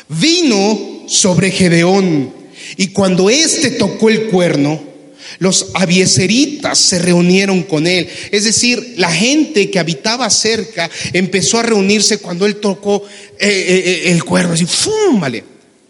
[0.08, 2.34] vino sobre Gedeón
[2.77, 4.82] y cuando éste tocó el cuerno,
[5.39, 8.08] los abieseritas se reunieron con él.
[8.32, 13.04] Es decir, la gente que habitaba cerca empezó a reunirse cuando él tocó
[13.39, 14.54] eh, eh, eh, el cuerno.
[14.54, 15.23] Así, ¡fum!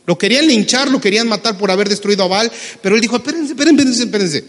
[0.06, 3.54] Lo querían linchar, lo querían matar por haber destruido a Baal, pero él dijo, espérense,
[3.54, 4.44] espérense, espérense.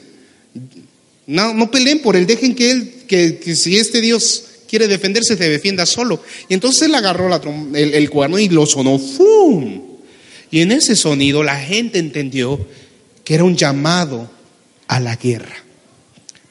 [1.27, 5.49] No, no peleen por él, dejen que él, que, si este Dios quiere defenderse, se
[5.49, 6.23] defienda solo.
[6.49, 7.29] Y entonces él agarró
[7.75, 9.83] el, el cuerno y lo sonó, ¡fum!
[10.51, 12.67] Y en ese sonido la gente entendió
[13.25, 14.31] que era un llamado
[14.89, 15.57] a la guerra.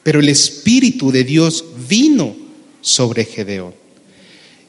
[0.02, 2.34] Pero el Espíritu de Dios vino
[2.80, 3.81] sobre Gedeón.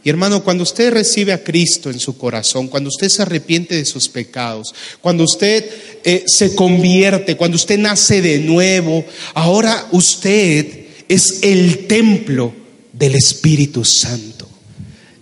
[0.03, 3.85] Y hermano, cuando usted recibe a Cristo en su corazón, cuando usted se arrepiente de
[3.85, 5.69] sus pecados, cuando usted
[6.03, 12.53] eh, se convierte, cuando usted nace de nuevo, ahora usted es el templo
[12.91, 14.49] del Espíritu Santo.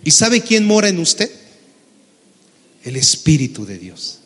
[0.04, 1.30] ¿Y sabe quién mora en usted?
[2.82, 4.18] El Espíritu de Dios.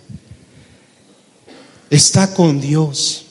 [1.90, 3.26] Está con Dios.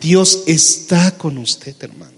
[0.00, 2.12] Dios está con usted, hermano.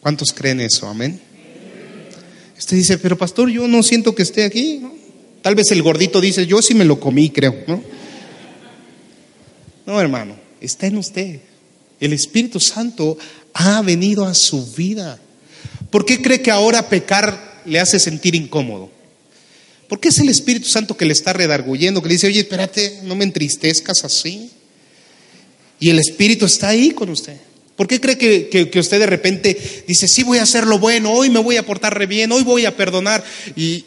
[0.00, 0.88] ¿Cuántos creen eso?
[0.88, 1.25] Amén.
[2.58, 4.82] Usted dice, pero pastor, yo no siento que esté aquí.
[5.42, 7.54] Tal vez el gordito dice, yo sí me lo comí, creo.
[7.66, 7.82] ¿no?
[9.86, 11.40] no, hermano, está en usted.
[12.00, 13.16] El Espíritu Santo
[13.52, 15.18] ha venido a su vida.
[15.90, 18.90] ¿Por qué cree que ahora pecar le hace sentir incómodo?
[19.88, 23.00] ¿Por qué es el Espíritu Santo que le está redarguyendo, que le dice, oye, espérate,
[23.04, 24.50] no me entristezcas así?
[25.78, 27.36] Y el Espíritu está ahí con usted.
[27.76, 31.12] ¿Por qué cree que, que, usted de repente dice, sí voy a hacer lo bueno,
[31.12, 33.22] hoy me voy a portar re bien, hoy voy a perdonar?
[33.54, 33.84] ¿Y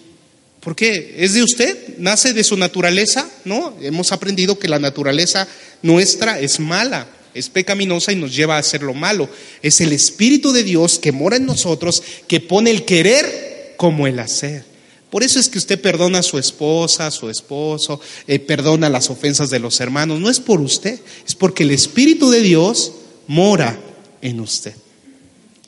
[0.59, 1.15] por qué?
[1.17, 1.97] ¿Es de usted?
[1.97, 3.27] ¿Nace de su naturaleza?
[3.45, 5.47] No, hemos aprendido que la naturaleza
[5.81, 9.27] nuestra es mala, es pecaminosa y nos lleva a hacer lo malo.
[9.63, 14.19] Es el Espíritu de Dios que mora en nosotros, que pone el querer como el
[14.19, 14.65] hacer.
[15.09, 19.09] Por eso es que usted perdona a su esposa, a su esposo, eh, perdona las
[19.09, 20.19] ofensas de los hermanos.
[20.19, 22.91] No es por usted, es porque el Espíritu de Dios
[23.29, 23.77] mora
[24.21, 24.73] en usted.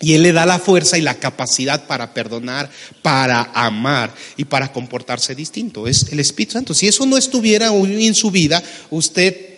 [0.02, 2.70] Y Él le da la fuerza y la capacidad para perdonar,
[3.04, 5.88] para amar y para comportarse distinto.
[5.88, 6.74] Es el Espíritu Santo.
[6.74, 9.52] Si eso no estuviera en su vida, usted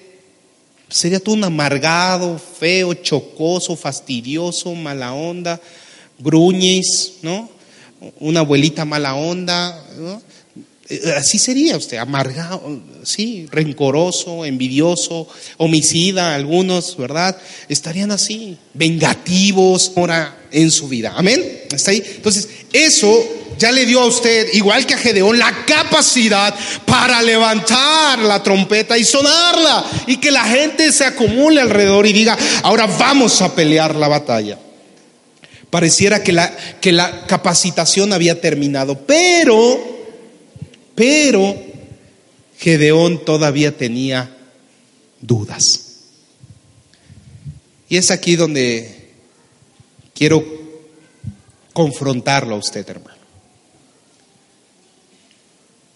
[0.89, 5.61] sería todo un amargado, feo, chocoso, fastidioso, mala onda,
[6.19, 7.49] gruñes, ¿no?
[8.19, 10.21] Una abuelita mala onda, ¿no?
[10.89, 17.37] Eh, así sería usted, amargado, sí, rencoroso, envidioso, homicida, algunos, ¿verdad?
[17.69, 21.13] Estarían así, vengativos ahora en su vida.
[21.15, 21.63] Amén.
[21.71, 22.03] ¿Está ahí?
[22.05, 23.25] Entonces, eso
[23.57, 26.53] ya le dio a usted, igual que a Gedeón, la capacidad
[26.85, 32.37] para levantar la trompeta y sonarla y que la gente se acumule alrededor y diga,
[32.61, 34.59] ahora vamos a pelear la batalla.
[35.69, 39.92] Pareciera que la, que la capacitación había terminado, pero
[40.95, 41.55] pero
[42.57, 44.35] Gedeón todavía tenía
[45.21, 45.83] dudas.
[47.89, 49.11] Y es aquí donde
[50.13, 50.43] quiero
[51.73, 53.21] confrontarlo a usted, hermano.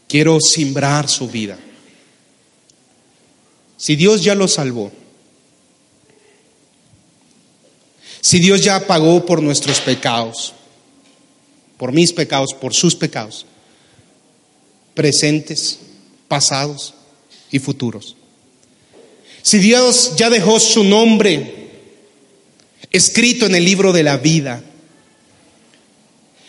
[0.07, 1.57] Quiero simbrar su vida.
[3.77, 4.91] Si Dios ya lo salvó,
[8.21, 10.53] si Dios ya pagó por nuestros pecados,
[11.77, 13.45] por mis pecados, por sus pecados,
[14.97, 15.77] presentes,
[16.27, 16.95] pasados
[17.51, 18.15] y futuros.
[19.43, 21.69] Si Dios ya dejó su nombre
[22.89, 24.63] escrito en el libro de la vida,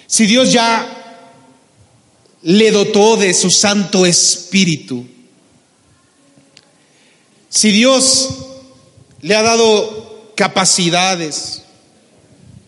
[0.06, 1.28] si Dios ya
[2.40, 5.06] le dotó de su Santo Espíritu,
[7.50, 8.30] si Dios
[9.20, 11.64] le ha dado capacidades,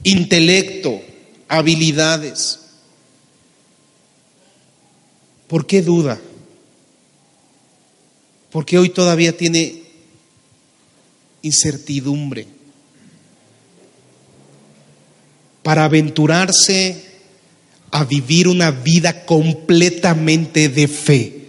[0.03, 1.01] intelecto,
[1.49, 2.60] habilidades,
[5.51, 6.17] ¿Por qué duda?
[8.53, 9.83] Porque hoy todavía tiene
[11.43, 12.47] incertidumbre
[15.65, 17.05] para aventurarse
[17.91, 21.41] a vivir una vida completamente de fe.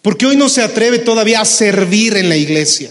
[0.00, 2.90] Porque hoy no se atreve todavía a servir en la iglesia.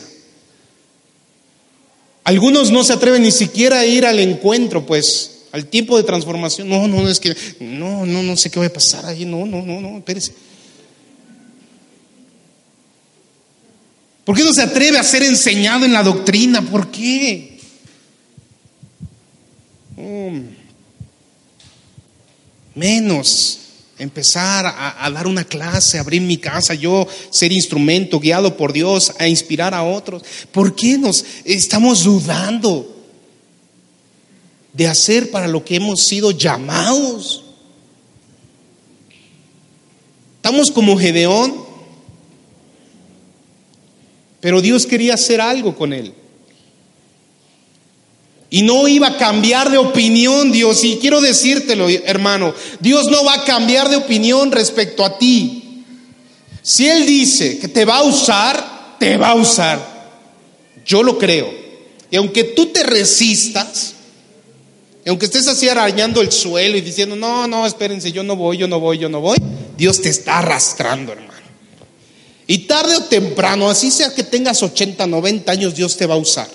[2.24, 6.68] Algunos no se atreven ni siquiera a ir al encuentro, pues al tiempo de transformación.
[6.68, 9.24] No, no, es que, no, no, no sé qué va a pasar ahí.
[9.24, 10.34] No, no, no, no, espérese.
[14.26, 16.62] ¿Por qué no se atreve a ser enseñado en la doctrina?
[16.62, 17.52] ¿Por qué?
[19.96, 20.42] Mm.
[22.74, 23.60] menos
[24.00, 29.14] empezar a, a, dar una clase, abrir mi casa, yo ser instrumento guiado por Dios
[29.20, 30.24] a inspirar a otros.
[30.52, 32.93] ¿Por qué nos estamos dudando?
[34.74, 37.44] De hacer para lo que hemos sido llamados.
[40.38, 41.56] Estamos como Gedeón,
[44.42, 46.14] pero Dios quería hacer algo con él.
[48.50, 50.84] Y no iba a cambiar de opinión Dios.
[50.84, 55.84] Y quiero decírtelo, hermano, Dios no va a cambiar de opinión respecto a ti.
[56.62, 60.12] Si Él dice que te va a usar, te va a usar.
[60.86, 61.52] Yo lo creo.
[62.12, 63.96] Y aunque tú te resistas,
[65.06, 68.58] y aunque estés así arañando el suelo y diciendo, no, no, espérense, yo no voy,
[68.58, 69.38] yo no voy, yo no voy,
[69.78, 71.34] Dios te está arrastrando, hermano.
[72.48, 76.18] Y tarde o temprano, así sea que tengas 80, 90 años, Dios te va a
[76.18, 76.48] usar.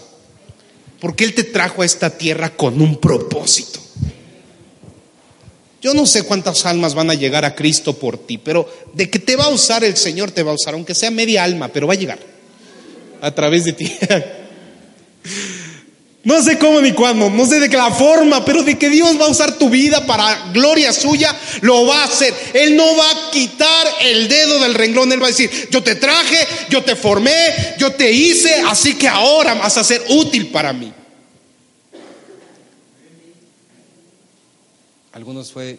[1.01, 3.81] Porque Él te trajo a esta tierra con un propósito.
[5.81, 9.19] Yo no sé cuántas almas van a llegar a Cristo por ti, pero de que
[9.19, 11.87] te va a usar el Señor, te va a usar, aunque sea media alma, pero
[11.87, 12.19] va a llegar
[13.21, 13.97] a través de ti.
[16.25, 19.19] No sé cómo ni cuándo, no sé de qué la forma, pero de que Dios
[19.21, 22.35] va a usar tu vida para gloria suya, lo va a hacer.
[22.55, 25.95] Él no va a quitar el dedo del renglón, Él va a decir, yo te
[25.95, 26.37] traje,
[26.71, 30.93] yo te formé, yo te hice, así que ahora vas a ser útil para mí.
[35.13, 35.79] Algunos fue,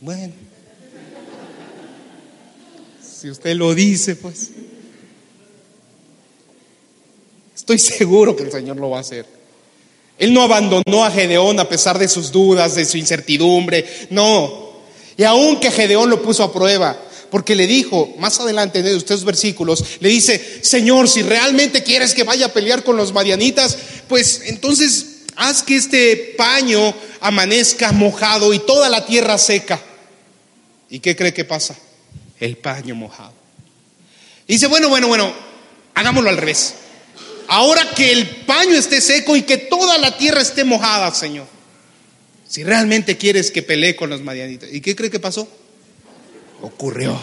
[0.00, 0.32] bueno,
[3.02, 4.50] si usted lo dice, pues.
[7.54, 9.33] Estoy seguro que el Señor lo va a hacer.
[10.18, 14.72] Él no abandonó a Gedeón a pesar de sus dudas, de su incertidumbre, no.
[15.16, 16.96] Y aunque Gedeón lo puso a prueba,
[17.30, 22.22] porque le dijo, más adelante en estos versículos, le dice, Señor, si realmente quieres que
[22.22, 23.76] vaya a pelear con los madianitas,
[24.08, 29.80] pues entonces haz que este paño amanezca mojado y toda la tierra seca.
[30.90, 31.76] ¿Y qué cree que pasa?
[32.38, 33.32] El paño mojado.
[34.46, 35.32] dice, bueno, bueno, bueno,
[35.94, 36.74] hagámoslo al revés.
[37.48, 41.46] Ahora que el paño esté seco y que toda la tierra esté mojada, Señor.
[42.48, 44.72] Si realmente quieres que pelee con los madianitas.
[44.72, 45.48] ¿Y qué cree que pasó?
[46.62, 47.20] Ocurrió.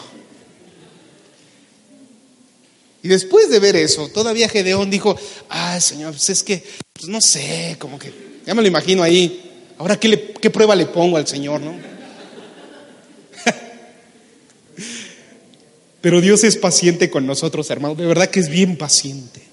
[3.04, 5.18] Y después de ver eso, todavía Gedeón dijo,
[5.50, 8.14] ay Señor, pues es que, pues no sé, como que,
[8.46, 9.74] ya me lo imagino ahí.
[9.80, 11.74] Ahora, ¿qué, qué prueba le pongo al Señor, no?
[16.02, 17.98] Pero Dios es paciente con nosotros, hermanos.
[17.98, 19.51] De verdad que es bien paciente.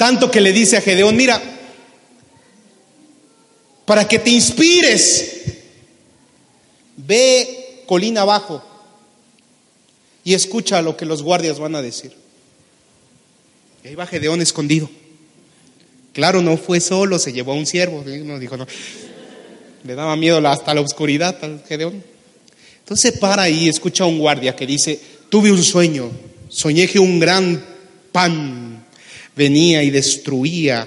[0.00, 1.38] Tanto que le dice a Gedeón, mira,
[3.84, 5.42] para que te inspires,
[6.96, 8.64] ve colina abajo
[10.24, 12.14] y escucha lo que los guardias van a decir.
[13.84, 14.88] Y ahí va Gedeón escondido.
[16.14, 18.02] Claro, no fue solo, se llevó a un siervo.
[18.02, 18.66] Dijo, no.
[19.84, 22.02] Le daba miedo hasta la oscuridad al Gedeón.
[22.78, 26.10] Entonces para ahí, escucha a un guardia que dice, tuve un sueño,
[26.48, 27.62] soñé que un gran
[28.12, 28.79] pan
[29.40, 30.86] venía y destruía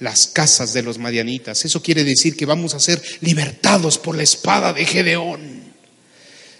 [0.00, 1.62] las casas de los madianitas.
[1.66, 5.62] Eso quiere decir que vamos a ser libertados por la espada de Gedeón.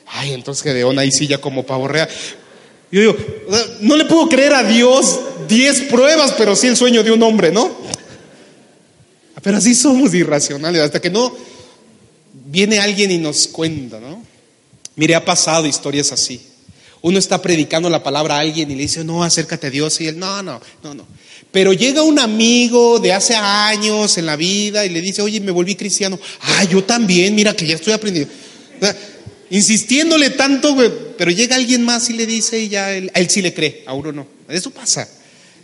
[0.09, 2.07] Ay, entonces Gedeón ahí sí ya como pavorrea.
[2.90, 3.16] Yo digo,
[3.81, 7.51] no le puedo creer a Dios diez pruebas, pero sí el sueño de un hombre,
[7.51, 7.75] ¿no?
[9.42, 11.35] Pero así somos irracionales, hasta que no
[12.45, 14.23] viene alguien y nos cuenta, ¿no?
[14.97, 16.52] Mire, ha pasado historias así.
[17.03, 20.01] Uno está predicando la palabra a alguien y le dice, no, acércate a Dios.
[20.01, 21.07] Y él, no, no, no, no.
[21.51, 25.51] Pero llega un amigo de hace años en la vida y le dice, oye, me
[25.51, 26.19] volví cristiano.
[26.41, 28.33] Ah, yo también, mira que ya estoy aprendiendo.
[29.51, 30.75] insistiéndole tanto,
[31.19, 34.12] pero llega alguien más y le dice y ya él, sí le cree, a uno
[34.12, 34.27] no.
[34.49, 35.07] Eso pasa.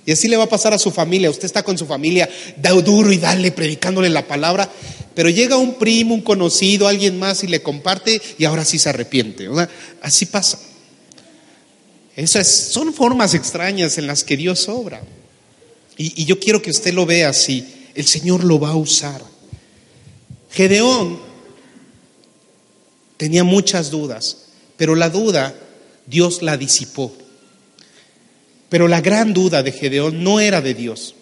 [0.05, 1.31] Y así le va a pasar a su familia.
[1.31, 4.70] Usted está con su familia, da duro y dale, predicándole la palabra.
[5.14, 8.88] Pero llega un primo, un conocido, alguien más y le comparte y ahora sí se
[8.90, 9.48] arrepiente.
[10.03, 10.59] Así pasa.
[12.18, 15.00] Esas son formas extrañas en las que Dios obra.
[15.96, 17.64] Y, yo quiero que usted lo vea así.
[17.94, 19.22] El Señor lo va a usar.
[20.50, 21.20] Gedeón
[23.18, 25.54] tenía muchas dudas, pero la duda
[26.09, 27.16] Dios la disipó.
[28.68, 31.14] Pero la gran duda de Gedeón no era de Dios.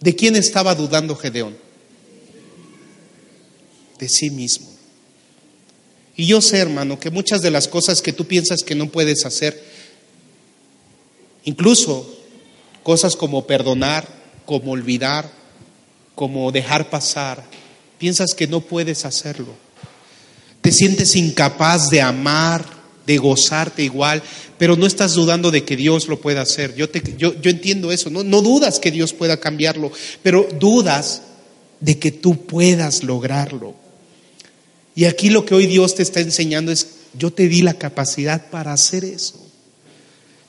[0.00, 1.56] ¿De quién estaba dudando Gedeón?
[4.00, 4.74] De sí mismo.
[6.16, 9.24] Y yo sé, hermano, que muchas de las cosas que tú piensas que no puedes
[9.24, 9.73] hacer,
[11.44, 12.06] Incluso
[12.82, 14.06] cosas como perdonar,
[14.46, 15.30] como olvidar,
[16.14, 17.44] como dejar pasar.
[17.98, 19.54] Piensas que no puedes hacerlo.
[20.60, 22.64] Te sientes incapaz de amar,
[23.06, 24.22] de gozarte igual,
[24.58, 26.74] pero no estás dudando de que Dios lo pueda hacer.
[26.74, 26.86] Yo,
[27.18, 31.22] yo, yo entiendo eso, no, no dudas que Dios pueda cambiarlo, pero dudas
[31.80, 33.74] de que tú puedas lograrlo.
[34.94, 36.86] Y aquí lo que hoy Dios te está enseñando es,
[37.18, 39.43] yo te di la capacidad para hacer eso.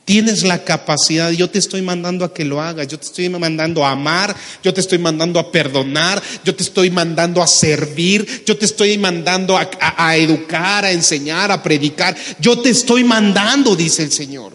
[0.05, 3.83] Tienes la capacidad, yo te estoy mandando a que lo hagas, yo te estoy mandando
[3.83, 8.55] a amar, yo te estoy mandando a perdonar, yo te estoy mandando a servir, yo
[8.55, 14.11] te estoy mandando a, educar, a enseñar, a predicar, yo te estoy mandando, dice el
[14.11, 14.53] Señor.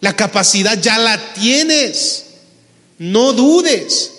[0.00, 2.24] La capacidad ya la tienes,
[2.98, 4.12] no dudes.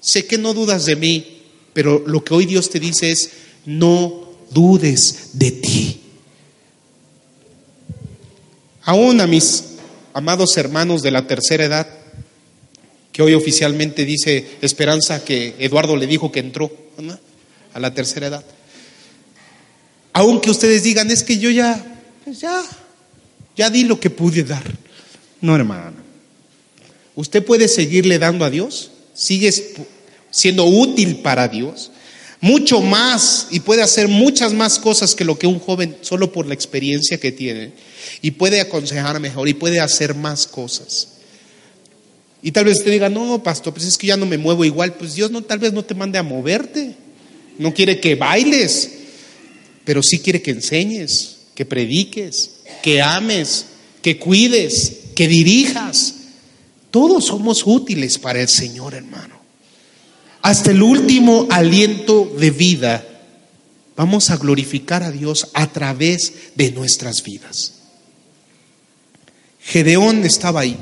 [0.00, 1.42] Sé que no dudas de mí,
[1.72, 3.30] pero lo que hoy Dios te dice es,
[3.64, 6.00] no dudes de ti.
[8.84, 9.64] Aún a mis
[10.16, 11.86] amados hermanos de la tercera edad,
[13.12, 16.74] que hoy oficialmente dice Esperanza que Eduardo le dijo que entró
[17.74, 18.44] a la tercera edad.
[20.14, 22.62] Aunque ustedes digan, es que yo ya, pues ya,
[23.58, 24.64] ya di lo que pude dar.
[25.42, 25.98] No, hermano.
[27.14, 29.74] Usted puede seguirle dando a Dios, sigues
[30.30, 31.90] siendo útil para Dios,
[32.40, 36.46] mucho más y puede hacer muchas más cosas que lo que un joven solo por
[36.46, 37.72] la experiencia que tiene
[38.22, 41.08] y puede aconsejar mejor y puede hacer más cosas.
[42.42, 44.94] Y tal vez te diga, no, pastor, pues es que ya no me muevo igual.
[44.94, 46.94] Pues Dios no, tal vez no te mande a moverte.
[47.58, 48.90] No quiere que bailes,
[49.84, 52.50] pero sí quiere que enseñes, que prediques,
[52.82, 53.66] que ames,
[54.02, 56.14] que cuides, que dirijas.
[56.90, 59.40] Todos somos útiles para el Señor, hermano.
[60.42, 63.04] Hasta el último aliento de vida,
[63.96, 67.75] vamos a glorificar a Dios a través de nuestras vidas.
[69.66, 70.76] Gedeón estaba ahí.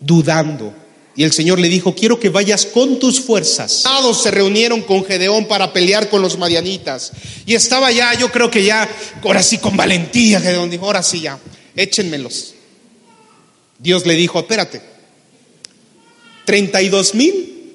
[0.00, 0.74] dudando.
[1.14, 3.82] Y el Señor le dijo, quiero que vayas con tus fuerzas.
[3.82, 7.12] Todos se reunieron con Gedeón para pelear con los madianitas.
[7.44, 8.88] Y estaba ya, yo creo que ya,
[9.22, 11.38] ahora sí con valentía, Gedeón dijo, ahora sí ya,
[11.76, 12.54] échenmelos.
[13.78, 14.80] Dios le dijo, espérate,
[16.46, 17.72] 32 mil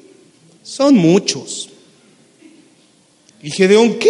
[0.63, 1.69] son muchos.
[3.43, 4.09] Y Gedeón, ¿qué?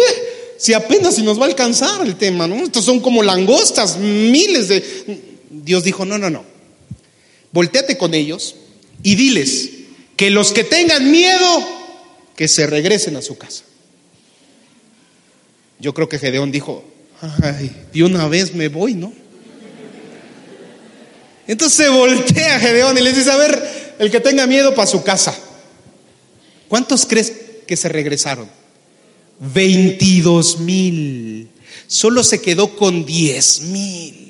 [0.58, 2.56] Si apenas si nos va a alcanzar el tema, ¿no?
[2.64, 5.35] Estos son como langostas, miles de...
[5.50, 6.44] Dios dijo, no, no, no.
[7.52, 8.56] Volteate con ellos
[9.02, 9.70] y diles
[10.16, 11.66] que los que tengan miedo,
[12.36, 13.64] que se regresen a su casa.
[15.78, 16.84] Yo creo que Gedeón dijo,
[17.20, 19.12] ay, de una vez me voy, ¿no?
[21.46, 25.02] Entonces se voltea Gedeón y les dice, a ver, el que tenga miedo para su
[25.02, 25.36] casa.
[26.68, 27.32] ¿Cuántos crees
[27.66, 28.48] que se regresaron?
[29.38, 31.48] 22 mil.
[31.86, 34.25] Solo se quedó con 10 mil.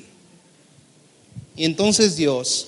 [1.57, 2.67] Y entonces Dios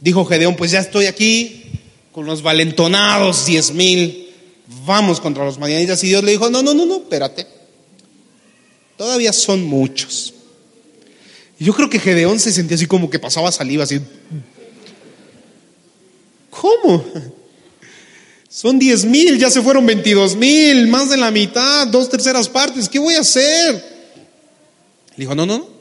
[0.00, 1.64] dijo Gedeón, pues ya estoy aquí
[2.12, 4.28] con los valentonados 10 mil.
[4.84, 6.02] Vamos contra los madianitas.
[6.04, 7.46] Y Dios le dijo, no, no, no, no, espérate.
[8.96, 10.34] Todavía son muchos.
[11.58, 14.00] Y yo creo que Gedeón se sentía así como que pasaba saliva, así.
[16.50, 17.04] ¿Cómo?
[18.48, 22.88] Son 10 mil, ya se fueron 22 mil, más de la mitad, dos terceras partes.
[22.88, 23.74] ¿Qué voy a hacer?
[25.16, 25.77] Le dijo, no, no,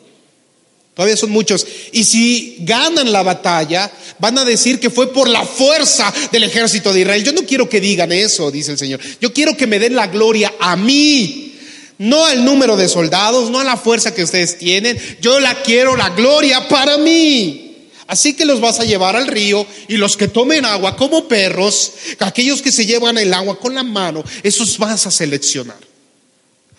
[0.98, 1.66] todavía son muchos.
[1.92, 6.92] Y si ganan la batalla, van a decir que fue por la fuerza del ejército
[6.92, 7.24] de Israel.
[7.24, 9.00] Yo no quiero que digan eso, dice el Señor.
[9.22, 11.56] Yo quiero que me den la gloria a mí.
[12.00, 15.00] No al número de soldados, no a la fuerza que ustedes tienen.
[15.22, 17.86] Yo la quiero, la gloria para mí.
[18.08, 21.92] Así que los vas a llevar al río y los que tomen agua como perros,
[22.20, 25.78] aquellos que se llevan el agua con la mano, esos vas a seleccionar.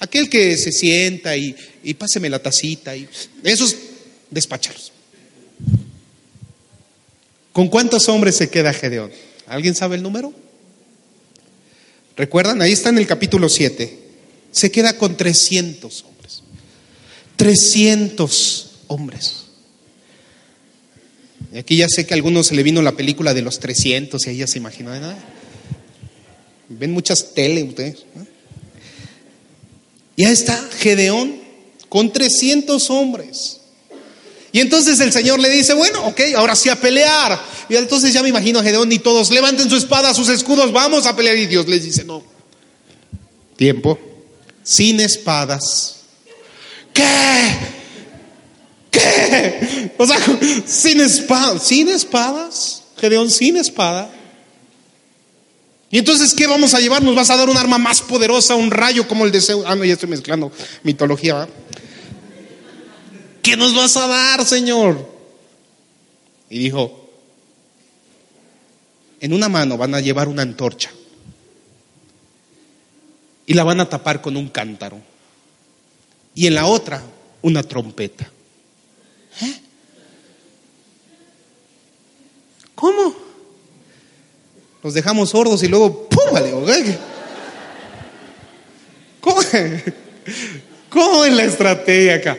[0.01, 1.55] Aquel que se sienta y,
[1.99, 2.95] páseme la tacita
[3.43, 3.75] esos
[4.31, 4.93] despacharlos.
[7.53, 9.11] ¿Con cuántos hombres se queda Gedeón?
[9.47, 10.33] ¿Alguien sabe el número?
[12.17, 12.63] ¿Recuerdan?
[12.63, 14.09] Ahí está en el capítulo 7
[14.51, 16.43] se queda con 300 hombres.
[17.37, 19.45] 300 hombres.
[21.53, 24.27] Y aquí ya sé que a algunos se le vino la película de los 300
[24.27, 25.17] y ahí ya se imaginó nada.
[26.69, 28.05] Ven muchas tele ustedes.
[30.17, 31.37] Ya está Gedeón
[31.89, 33.58] con 300 hombres.
[34.53, 37.39] Y entonces el Señor le dice, bueno, ok, ahora sí a pelear.
[37.69, 41.07] Y entonces ya me imagino a Gedeón y todos, levanten su espada, sus escudos, vamos
[41.07, 41.37] a pelear.
[41.37, 42.23] Y Dios les dice, no,
[43.57, 43.99] tiempo
[44.63, 45.97] sin espadas.
[46.93, 47.57] ¿Qué?
[48.91, 49.93] ¿Qué?
[49.99, 50.19] O sea,
[50.67, 52.83] sin espadas, sin espadas.
[53.01, 54.11] Gedeón sin espada.
[55.91, 57.03] Y entonces, ¿qué vamos a llevar?
[57.03, 59.85] ¿Nos vas a dar un arma más poderosa, un rayo como el de Ah, no,
[59.85, 61.49] ya estoy mezclando mitología.
[63.49, 65.09] ¿Qué nos vas a dar, Señor?
[66.51, 67.09] Y dijo,
[69.21, 70.91] en una mano van a llevar una antorcha
[73.47, 75.01] y la van a tapar con un cántaro.
[76.35, 77.03] Y en la otra,
[77.41, 78.31] una trompeta.
[79.41, 79.61] ¿Eh?
[82.75, 83.17] ¿Cómo?
[84.83, 86.39] Los dejamos sordos y luego ¡pum!
[89.23, 89.41] ¿Cómo?
[90.91, 92.37] ¿Cómo es la estrategia acá?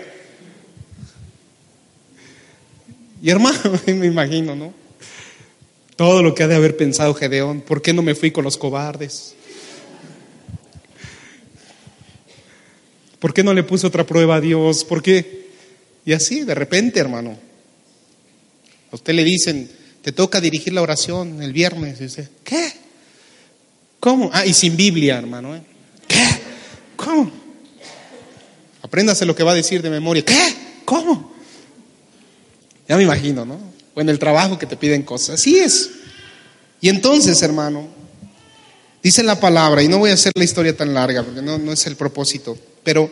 [3.22, 4.74] Y hermano, me imagino, ¿no?
[5.96, 8.58] Todo lo que ha de haber pensado Gedeón, ¿por qué no me fui con los
[8.58, 9.36] cobardes?
[13.20, 14.86] ¿Por qué no le puse otra prueba a Dios?
[14.86, 15.50] ¿Por qué?
[16.06, 17.38] Y así, de repente, hermano.
[18.92, 19.70] A usted le dicen,
[20.02, 22.00] te toca dirigir la oración el viernes.
[22.00, 22.72] Y dice, ¿qué?
[24.00, 24.30] ¿Cómo?
[24.34, 25.54] Ah, y sin Biblia, hermano.
[25.54, 25.62] ¿eh?
[26.08, 26.26] ¿Qué?
[26.96, 27.30] ¿Cómo?
[28.82, 30.24] Apréndase lo que va a decir de memoria.
[30.24, 30.56] ¿Qué?
[30.86, 31.39] ¿Cómo?
[32.90, 33.60] Ya me imagino, ¿no?
[33.94, 35.40] O en el trabajo que te piden cosas.
[35.40, 35.92] Así es.
[36.82, 37.88] Y entonces, hermano,
[39.04, 41.72] dice la palabra, y no voy a hacer la historia tan larga porque no, no
[41.72, 42.58] es el propósito.
[42.84, 43.12] Pero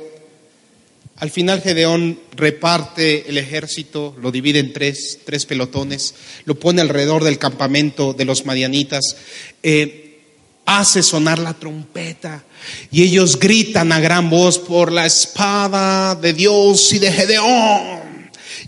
[1.18, 6.16] al final Gedeón reparte el ejército, lo divide en tres, tres pelotones,
[6.46, 9.16] lo pone alrededor del campamento de los madianitas,
[9.62, 10.22] eh,
[10.66, 12.44] hace sonar la trompeta
[12.92, 17.97] y ellos gritan a gran voz por la espada de Dios y de Gedeón.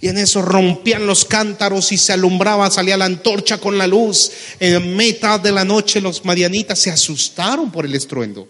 [0.02, 4.32] Y en eso rompían los cántaros y se alumbraba, salía la antorcha con la luz.
[4.60, 8.48] En mitad de la noche los madianitas se asustaron por el estruendo.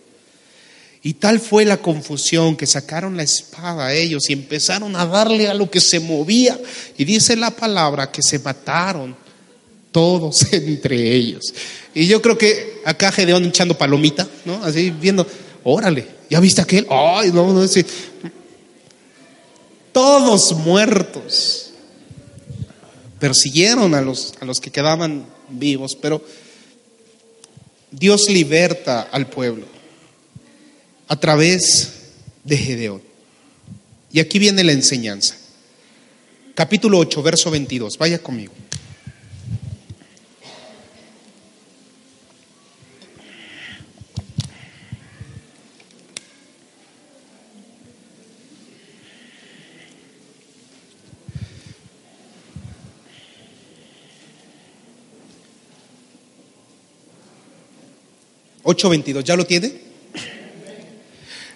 [1.01, 5.47] Y tal fue la confusión que sacaron la espada a ellos y empezaron a darle
[5.47, 6.59] a lo que se movía.
[6.97, 9.15] Y dice la palabra que se mataron
[9.91, 11.53] todos entre ellos.
[11.93, 14.63] Y yo creo que acá Gedeón echando palomita, ¿no?
[14.63, 15.25] Así viendo,
[15.63, 16.85] órale, ¿ya viste aquel?
[16.89, 17.65] Ay, no, no,
[19.99, 21.71] Todos muertos.
[23.19, 26.23] persiguieron a los, a los que quedaban vivos, pero
[27.91, 29.65] Dios liberta al pueblo
[31.09, 32.13] a través
[32.45, 33.01] de Gedeón.
[34.09, 35.35] Y aquí viene la enseñanza.
[36.55, 37.97] Capítulo 8, verso 22.
[37.97, 38.53] Vaya conmigo.
[58.69, 59.73] 8:22, ¿ya lo tiene?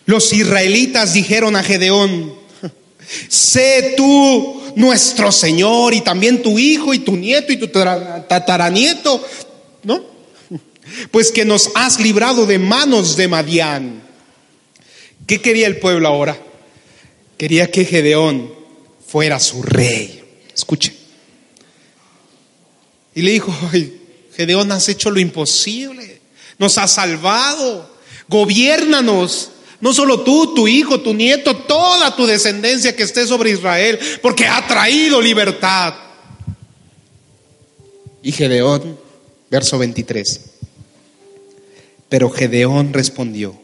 [0.06, 2.34] Los israelitas dijeron a Gedeón,
[3.30, 9.26] sé tú nuestro Señor y también tu hijo y tu nieto y tu tataranieto,
[9.84, 10.04] ¿no?
[11.12, 14.04] Pues que nos has librado de manos de Madián.
[15.26, 16.38] ¿Qué quería el pueblo ahora?
[17.38, 18.54] Quería que Gedeón
[19.08, 20.22] fuera su rey.
[20.54, 20.94] Escuche.
[23.16, 23.54] Y le dijo,
[24.36, 26.13] Gedeón, has hecho lo imposible
[26.58, 27.90] nos ha salvado.
[28.28, 29.50] Gobiérnanos.
[29.82, 34.46] No solo tú, tu hijo, tu nieto, toda tu descendencia que esté sobre Israel, porque
[34.48, 35.94] ha traído libertad.
[38.22, 38.98] Y Gedeón,
[39.50, 40.40] verso 23.
[42.08, 43.60] Pero Gedeón respondió,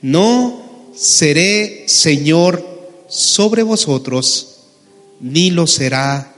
[0.00, 2.64] no seré Señor
[3.08, 4.60] sobre vosotros,
[5.18, 6.32] ni lo será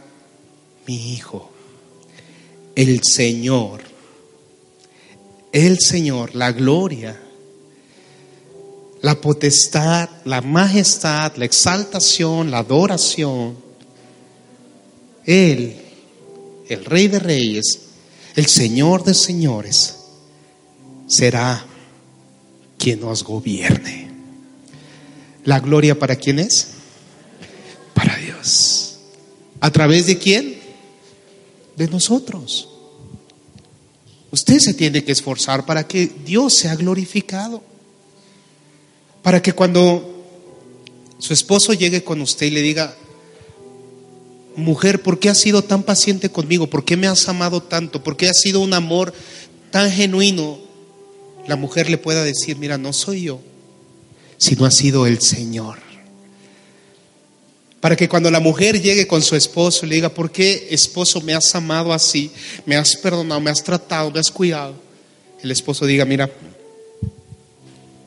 [0.87, 1.51] mi hijo.
[2.74, 3.86] El Señor
[5.57, 7.19] el Señor, la gloria,
[9.01, 13.57] la potestad, la majestad, la exaltación, la adoración.
[15.25, 15.81] Él,
[16.69, 17.81] el Rey de Reyes,
[18.35, 19.97] el Señor de Señores,
[21.07, 21.65] será
[22.77, 24.11] quien nos gobierne.
[25.45, 26.73] ¿La gloria para quién es?
[27.95, 28.99] Para Dios.
[29.61, 30.55] ¿A través de quién?
[31.77, 32.76] De nosotros.
[34.31, 37.62] Usted se tiene que esforzar para que Dios sea glorificado.
[39.22, 40.24] Para que cuando
[41.18, 42.97] su esposo llegue con usted y le diga,
[44.57, 46.68] mujer, ¿por qué has sido tan paciente conmigo?
[46.68, 48.03] ¿Por qué me has amado tanto?
[48.03, 49.12] ¿Por qué has sido un amor
[49.70, 50.59] tan genuino?
[51.47, 53.41] La mujer le pueda decir, mira, no soy yo,
[54.37, 55.86] sino ha sido el Señor.
[57.87, 61.20] Para que cuando la mujer llegue con su esposo y le diga, ¿por qué esposo
[61.20, 62.32] me has amado así?
[62.64, 64.74] Me has perdonado, me has tratado, me has cuidado.
[65.41, 66.28] El esposo diga, mira,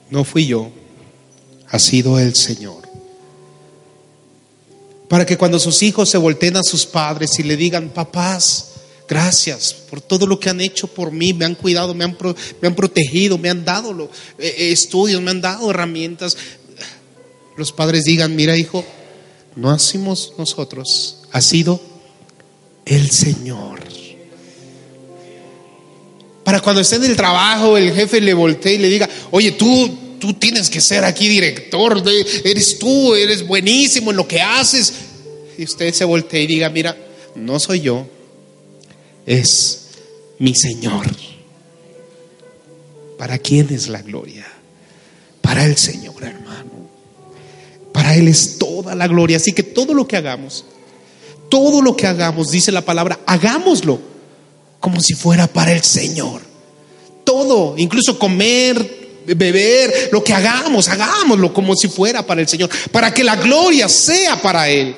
[0.09, 0.69] no fui yo,
[1.69, 2.89] ha sido el Señor.
[5.07, 8.71] Para que cuando sus hijos se volteen a sus padres y le digan, papás,
[9.07, 13.38] gracias por todo lo que han hecho por mí, me han cuidado, me han, protegido,
[13.38, 16.36] me han dado eh, eh, estudios, me han dado herramientas.
[17.55, 18.84] Los padres digan, mira hijo,
[19.60, 21.82] no hacemos nosotros, ha sido
[22.86, 23.82] el Señor.
[26.45, 30.18] Para cuando esté en el trabajo, el jefe le voltee y le diga, oye, tú,
[30.20, 32.01] tú tienes que ser aquí director,
[32.43, 34.93] eres tú, eres buenísimo en lo que haces.
[35.57, 36.97] Y usted se voltee y diga, mira,
[37.36, 38.07] no soy yo,
[39.26, 39.89] es
[40.39, 41.05] mi Señor.
[43.18, 44.47] ¿Para quién es la gloria?
[45.41, 46.68] Para el Señor, hermano.
[48.16, 49.38] Él es toda la gloria.
[49.38, 50.66] Así que todo lo que hagamos,
[51.49, 53.99] todo lo que hagamos, dice la palabra, hagámoslo
[54.80, 56.41] como si fuera para el Señor.
[57.24, 63.14] Todo, incluso comer, beber, lo que hagamos, hagámoslo como si fuera para el Señor, para
[63.14, 64.95] que la gloria sea para Él.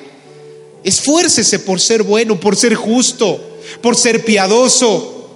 [0.84, 5.30] Esfuércese por ser bueno, por ser justo, por ser piadoso,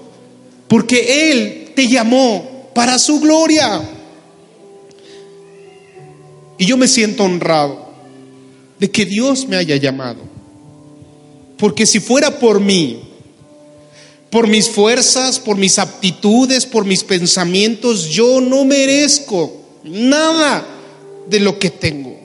[0.69, 3.96] porque Él te llamó para su gloria.
[6.59, 7.87] Y yo me siento honrado
[8.79, 10.21] de que Dios me haya llamado.
[11.57, 13.01] Porque si fuera por mí,
[14.31, 20.67] por mis fuerzas, por mis aptitudes, por mis pensamientos, yo no merezco nada
[21.29, 22.17] de lo que tengo.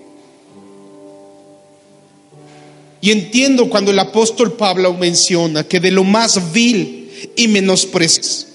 [2.99, 8.51] Y entiendo cuando el apóstol Pablo menciona que de lo más vil y menospreciado,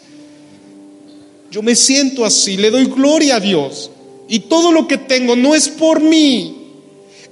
[1.50, 3.90] yo me siento así, le doy gloria a Dios.
[4.28, 6.56] Y todo lo que tengo no es por mí,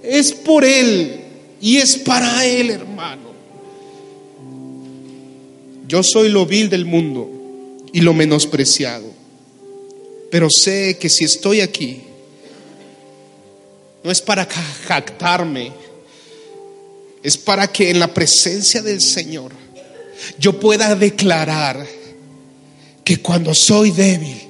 [0.02, 1.20] es por Él
[1.60, 3.32] y es para Él, hermano.
[5.88, 7.30] Yo soy lo vil del mundo
[7.92, 9.06] y lo menospreciado,
[10.30, 12.02] pero sé que si estoy aquí,
[14.02, 15.72] no es para jactarme,
[17.22, 19.52] es para que en la presencia del Señor
[20.38, 21.86] yo pueda declarar
[23.02, 24.40] que cuando soy débil,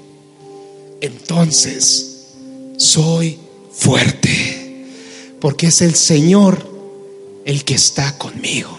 [1.00, 2.13] entonces
[2.76, 3.38] soy
[3.72, 4.86] fuerte,
[5.40, 6.72] porque es el Señor
[7.44, 8.78] el que está conmigo.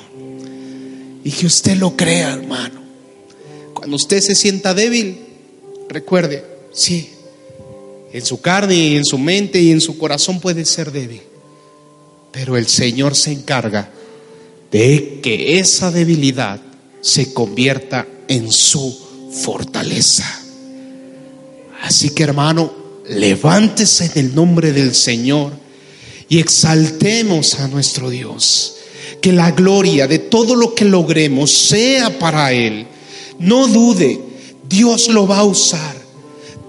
[1.24, 2.84] y que usted lo crea, hermano.
[3.74, 5.18] Cuando usted se sienta débil,
[5.90, 7.10] recuerde, sí,
[8.14, 11.22] en su carne y en su mente y en su corazón puede ser débil,
[12.32, 13.90] pero el Señor se encarga
[14.72, 16.62] de que esa debilidad
[17.02, 18.96] se convierta en su
[19.44, 20.42] fortaleza.
[21.82, 25.54] Así que hermano, levántese en el nombre del Señor
[26.30, 28.72] y exaltemos a nuestro Dios.
[29.22, 32.88] Que la gloria de todo lo que logremos sea para Él.
[33.40, 34.20] No dude,
[34.68, 35.96] Dios lo va a usar.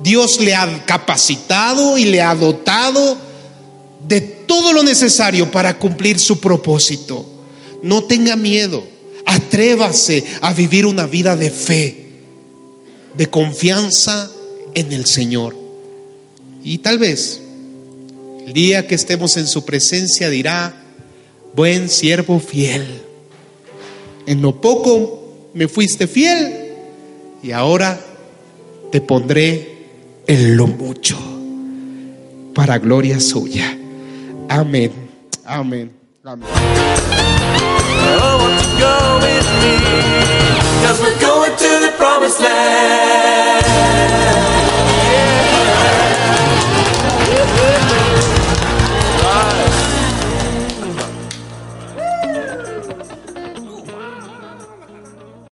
[0.02, 3.16] Dios le ha capacitado y le ha dotado
[4.06, 7.26] de todo lo necesario para cumplir su propósito.
[7.82, 8.84] No tenga miedo,
[9.24, 12.06] atrévase a vivir una vida de fe,
[13.16, 14.30] de confianza
[14.74, 15.65] en el Señor.
[16.66, 17.40] Y tal vez
[18.44, 20.74] el día que estemos en su presencia dirá,
[21.54, 23.02] buen siervo fiel,
[24.26, 26.72] en lo poco me fuiste fiel
[27.40, 28.00] y ahora
[28.90, 29.76] te pondré
[30.26, 31.16] en lo mucho
[32.52, 33.78] para gloria suya.
[34.48, 34.90] Amén.
[35.44, 35.92] Amén.
[36.24, 36.48] Amén.
[47.08, 48.35] Woo-hoo!